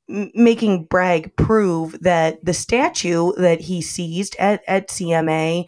making 0.09 0.85
Bragg 0.85 1.35
prove 1.37 1.99
that 2.01 2.45
the 2.45 2.55
statue 2.55 3.33
that 3.37 3.61
he 3.63 3.83
seized 3.83 4.37
at, 4.39 4.63
at 4.67 4.89
CMA 4.89 5.65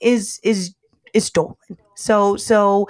is 0.00 0.40
is 0.42 0.74
is 1.14 1.24
stolen. 1.24 1.56
So 1.94 2.36
so 2.36 2.88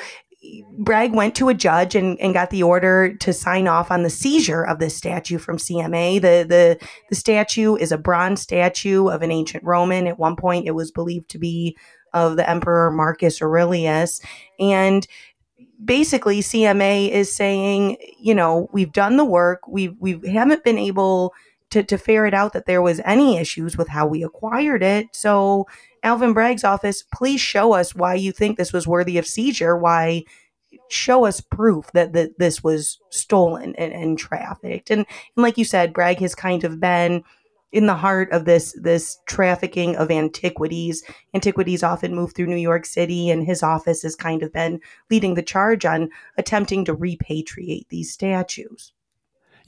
Bragg 0.78 1.12
went 1.12 1.34
to 1.36 1.48
a 1.48 1.54
judge 1.54 1.94
and, 1.94 2.18
and 2.20 2.34
got 2.34 2.50
the 2.50 2.62
order 2.62 3.14
to 3.16 3.32
sign 3.32 3.68
off 3.68 3.90
on 3.90 4.02
the 4.02 4.10
seizure 4.10 4.62
of 4.62 4.78
this 4.78 4.96
statue 4.96 5.38
from 5.38 5.56
CMA. 5.56 6.20
The, 6.20 6.46
the 6.48 6.86
the 7.08 7.16
statue 7.16 7.76
is 7.76 7.92
a 7.92 7.98
bronze 7.98 8.40
statue 8.40 9.08
of 9.08 9.22
an 9.22 9.30
ancient 9.30 9.64
Roman. 9.64 10.06
At 10.06 10.18
one 10.18 10.36
point, 10.36 10.66
it 10.66 10.72
was 10.72 10.90
believed 10.90 11.28
to 11.30 11.38
be 11.38 11.76
of 12.12 12.36
the 12.36 12.48
Emperor 12.48 12.90
Marcus 12.90 13.42
Aurelius, 13.42 14.20
and 14.58 15.06
basically, 15.84 16.40
CMA 16.40 17.10
is 17.10 17.34
saying, 17.34 17.96
you 18.18 18.34
know, 18.34 18.68
we've 18.72 18.92
done 18.92 19.16
the 19.16 19.24
work. 19.24 19.66
We 19.68 19.88
we 19.88 20.20
haven't 20.30 20.64
been 20.64 20.78
able 20.78 21.34
to 21.70 21.82
to 21.82 21.98
ferret 21.98 22.34
out 22.34 22.52
that 22.52 22.66
there 22.66 22.82
was 22.82 23.00
any 23.04 23.36
issues 23.36 23.76
with 23.76 23.88
how 23.88 24.06
we 24.06 24.22
acquired 24.22 24.82
it. 24.82 25.06
So 25.12 25.66
Alvin 26.02 26.32
Bragg's 26.32 26.64
office, 26.64 27.04
please 27.14 27.40
show 27.40 27.72
us 27.72 27.94
why 27.94 28.14
you 28.14 28.32
think 28.32 28.56
this 28.56 28.72
was 28.72 28.86
worthy 28.86 29.18
of 29.18 29.26
seizure. 29.26 29.76
Why 29.76 30.24
show 30.88 31.24
us 31.24 31.40
proof 31.40 31.90
that, 31.92 32.12
that 32.12 32.38
this 32.38 32.62
was 32.62 32.98
stolen 33.10 33.74
and, 33.76 33.92
and 33.92 34.18
trafficked. 34.18 34.90
And, 34.90 35.00
and 35.36 35.42
like 35.42 35.58
you 35.58 35.64
said, 35.64 35.92
Bragg 35.92 36.18
has 36.18 36.34
kind 36.34 36.64
of 36.64 36.80
been 36.80 37.24
in 37.70 37.86
the 37.86 37.94
heart 37.94 38.32
of 38.32 38.46
this 38.46 38.74
this 38.80 39.18
trafficking 39.26 39.94
of 39.96 40.10
antiquities. 40.10 41.02
Antiquities 41.34 41.82
often 41.82 42.14
move 42.14 42.32
through 42.34 42.46
New 42.46 42.56
York 42.56 42.86
City, 42.86 43.28
and 43.28 43.44
his 43.44 43.62
office 43.62 44.02
has 44.02 44.16
kind 44.16 44.42
of 44.42 44.52
been 44.52 44.80
leading 45.10 45.34
the 45.34 45.42
charge 45.42 45.84
on 45.84 46.08
attempting 46.38 46.84
to 46.86 46.96
repatriate 46.96 47.88
these 47.88 48.12
statues. 48.12 48.92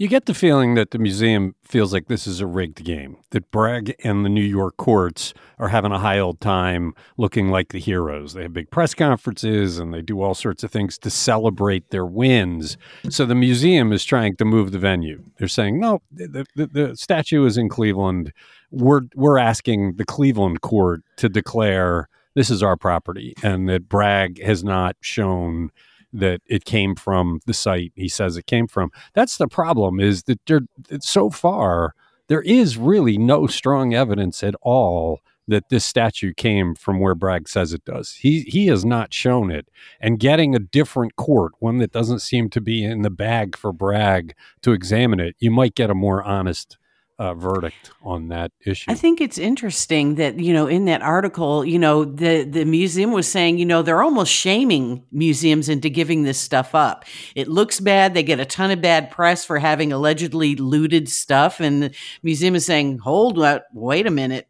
You 0.00 0.08
get 0.08 0.24
the 0.24 0.32
feeling 0.32 0.76
that 0.76 0.92
the 0.92 0.98
museum 0.98 1.54
feels 1.62 1.92
like 1.92 2.08
this 2.08 2.26
is 2.26 2.40
a 2.40 2.46
rigged 2.46 2.82
game, 2.84 3.18
that 3.32 3.50
Bragg 3.50 3.94
and 4.02 4.24
the 4.24 4.30
New 4.30 4.40
York 4.40 4.78
courts 4.78 5.34
are 5.58 5.68
having 5.68 5.92
a 5.92 5.98
high 5.98 6.18
old 6.18 6.40
time 6.40 6.94
looking 7.18 7.50
like 7.50 7.68
the 7.68 7.78
heroes. 7.78 8.32
They 8.32 8.40
have 8.44 8.54
big 8.54 8.70
press 8.70 8.94
conferences 8.94 9.78
and 9.78 9.92
they 9.92 10.00
do 10.00 10.22
all 10.22 10.32
sorts 10.32 10.64
of 10.64 10.70
things 10.70 10.96
to 11.00 11.10
celebrate 11.10 11.90
their 11.90 12.06
wins. 12.06 12.78
So 13.10 13.26
the 13.26 13.34
museum 13.34 13.92
is 13.92 14.02
trying 14.02 14.36
to 14.36 14.46
move 14.46 14.72
the 14.72 14.78
venue. 14.78 15.22
They're 15.36 15.48
saying, 15.48 15.78
no, 15.78 16.00
the, 16.10 16.46
the, 16.56 16.66
the 16.66 16.96
statue 16.96 17.44
is 17.44 17.58
in 17.58 17.68
Cleveland. 17.68 18.32
We're, 18.70 19.02
we're 19.14 19.36
asking 19.36 19.96
the 19.96 20.06
Cleveland 20.06 20.62
court 20.62 21.02
to 21.16 21.28
declare 21.28 22.08
this 22.34 22.48
is 22.48 22.62
our 22.62 22.78
property 22.78 23.34
and 23.42 23.68
that 23.68 23.90
Bragg 23.90 24.42
has 24.42 24.64
not 24.64 24.96
shown 25.02 25.70
that 26.12 26.40
it 26.46 26.64
came 26.64 26.94
from 26.94 27.40
the 27.46 27.54
site 27.54 27.92
he 27.94 28.08
says 28.08 28.36
it 28.36 28.46
came 28.46 28.66
from. 28.66 28.90
That's 29.14 29.36
the 29.36 29.48
problem 29.48 30.00
is 30.00 30.24
that 30.24 30.40
there, 30.46 30.60
so 31.00 31.30
far 31.30 31.94
there 32.28 32.42
is 32.42 32.76
really 32.76 33.18
no 33.18 33.46
strong 33.46 33.94
evidence 33.94 34.42
at 34.42 34.54
all 34.62 35.20
that 35.48 35.68
this 35.68 35.84
statue 35.84 36.32
came 36.32 36.76
from 36.76 37.00
where 37.00 37.14
Bragg 37.14 37.48
says 37.48 37.72
it 37.72 37.84
does. 37.84 38.12
He 38.12 38.42
he 38.42 38.68
has 38.68 38.84
not 38.84 39.12
shown 39.12 39.50
it. 39.50 39.68
And 40.00 40.20
getting 40.20 40.54
a 40.54 40.60
different 40.60 41.16
court, 41.16 41.52
one 41.58 41.78
that 41.78 41.92
doesn't 41.92 42.20
seem 42.20 42.50
to 42.50 42.60
be 42.60 42.84
in 42.84 43.02
the 43.02 43.10
bag 43.10 43.56
for 43.56 43.72
Bragg 43.72 44.34
to 44.62 44.72
examine 44.72 45.18
it, 45.20 45.34
you 45.40 45.50
might 45.50 45.74
get 45.74 45.90
a 45.90 45.94
more 45.94 46.22
honest 46.22 46.78
uh, 47.20 47.34
verdict 47.34 47.92
on 48.02 48.28
that 48.28 48.50
issue. 48.64 48.90
I 48.90 48.94
think 48.94 49.20
it's 49.20 49.36
interesting 49.36 50.14
that 50.14 50.40
you 50.40 50.54
know 50.54 50.66
in 50.66 50.86
that 50.86 51.02
article, 51.02 51.66
you 51.66 51.78
know 51.78 52.06
the 52.06 52.44
the 52.44 52.64
museum 52.64 53.12
was 53.12 53.28
saying, 53.28 53.58
you 53.58 53.66
know, 53.66 53.82
they're 53.82 54.02
almost 54.02 54.32
shaming 54.32 55.04
museums 55.12 55.68
into 55.68 55.90
giving 55.90 56.22
this 56.22 56.38
stuff 56.38 56.74
up. 56.74 57.04
It 57.34 57.46
looks 57.46 57.78
bad; 57.78 58.14
they 58.14 58.22
get 58.22 58.40
a 58.40 58.46
ton 58.46 58.70
of 58.70 58.80
bad 58.80 59.10
press 59.10 59.44
for 59.44 59.58
having 59.58 59.92
allegedly 59.92 60.56
looted 60.56 61.10
stuff, 61.10 61.60
and 61.60 61.82
the 61.82 61.94
museum 62.22 62.54
is 62.54 62.64
saying, 62.64 62.98
"Hold 63.00 63.38
up, 63.38 63.66
wait 63.74 64.06
a 64.06 64.10
minute." 64.10 64.48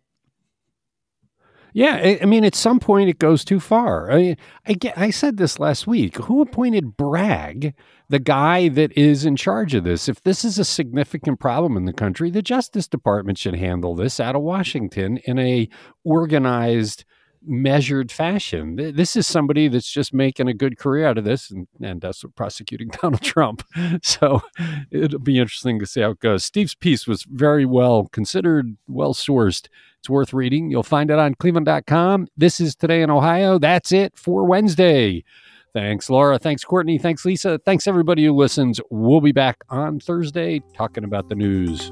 Yeah, 1.73 2.17
I, 2.21 2.25
mean, 2.25 2.45
at 2.45 2.55
some 2.55 2.81
point 2.81 3.11
it 3.11 3.19
goes 3.19 3.45
too 3.45 3.61
far. 3.61 4.11
I, 4.11 4.37
I, 4.67 4.73
get, 4.73 4.99
I 4.99 5.11
said 5.11 5.37
this 5.37 5.59
last 5.59 5.87
week. 5.87 6.17
Who 6.17 6.43
appointed 6.43 6.97
Bragg, 6.97 7.75
the 8.09 8.19
guy 8.19 8.69
that 8.69 8.97
is 8.97 9.25
in 9.25 9.37
charge 9.37 9.75
of 9.75 9.85
this? 9.85 10.09
If 10.09 10.23
this 10.23 10.45
is 10.45 10.59
a 10.59 10.65
significant 10.65 11.39
problem 11.39 11.77
in 11.77 11.85
the 11.85 11.93
country, 11.93 12.31
the 12.31 12.43
Justice 12.43 12.89
Department 12.89 13.39
should 13.39 13.55
handle 13.55 13.95
this 13.95 14.19
out 14.19 14.37
of 14.37 14.43
Washington 14.43 15.19
in 15.19 15.39
a 15.39 15.69
organized 16.05 17.05
measured 17.43 18.13
fashion. 18.13 18.77
This 18.77 19.17
is 19.17 19.27
somebody 19.27 19.69
that's 19.69 19.91
just 19.91 20.13
making 20.13 20.49
a 20.49 20.55
good 20.55 20.79
career 20.79 21.07
out 21.07 21.19
of 21.19 21.25
this, 21.25 21.51
and, 21.51 21.67
and 21.81 22.01
that's 22.01 22.25
prosecuting 22.37 22.89
Donald 23.03 23.23
Trump. 23.23 23.63
So 24.03 24.43
it'll 24.91 25.19
be 25.19 25.39
interesting 25.39 25.79
to 25.79 25.87
see 25.87 26.01
how 26.01 26.11
it 26.11 26.21
goes. 26.21 26.45
Steve's 26.45 26.75
piece 26.75 27.07
was 27.07 27.25
very 27.25 27.65
well 27.65 28.07
considered, 28.07 28.77
well 28.87 29.15
sourced. 29.15 29.69
It's 30.01 30.09
worth 30.09 30.33
reading. 30.33 30.71
You'll 30.71 30.83
find 30.83 31.11
it 31.11 31.19
on 31.19 31.35
cleveland.com. 31.35 32.29
This 32.35 32.59
is 32.59 32.75
Today 32.75 33.03
in 33.03 33.11
Ohio. 33.11 33.59
That's 33.59 33.93
it 33.93 34.17
for 34.17 34.45
Wednesday. 34.45 35.23
Thanks, 35.75 36.09
Laura. 36.09 36.39
Thanks, 36.39 36.65
Courtney. 36.65 36.97
Thanks, 36.97 37.27
Lisa. 37.27 37.59
Thanks, 37.67 37.87
everybody 37.87 38.25
who 38.25 38.33
listens. 38.33 38.81
We'll 38.91 39.21
be 39.21 39.33
back 39.33 39.59
on 39.69 40.01
Thursday 40.01 40.63
talking 40.75 41.05
about 41.05 41.29
the 41.29 41.35
news. 41.35 41.91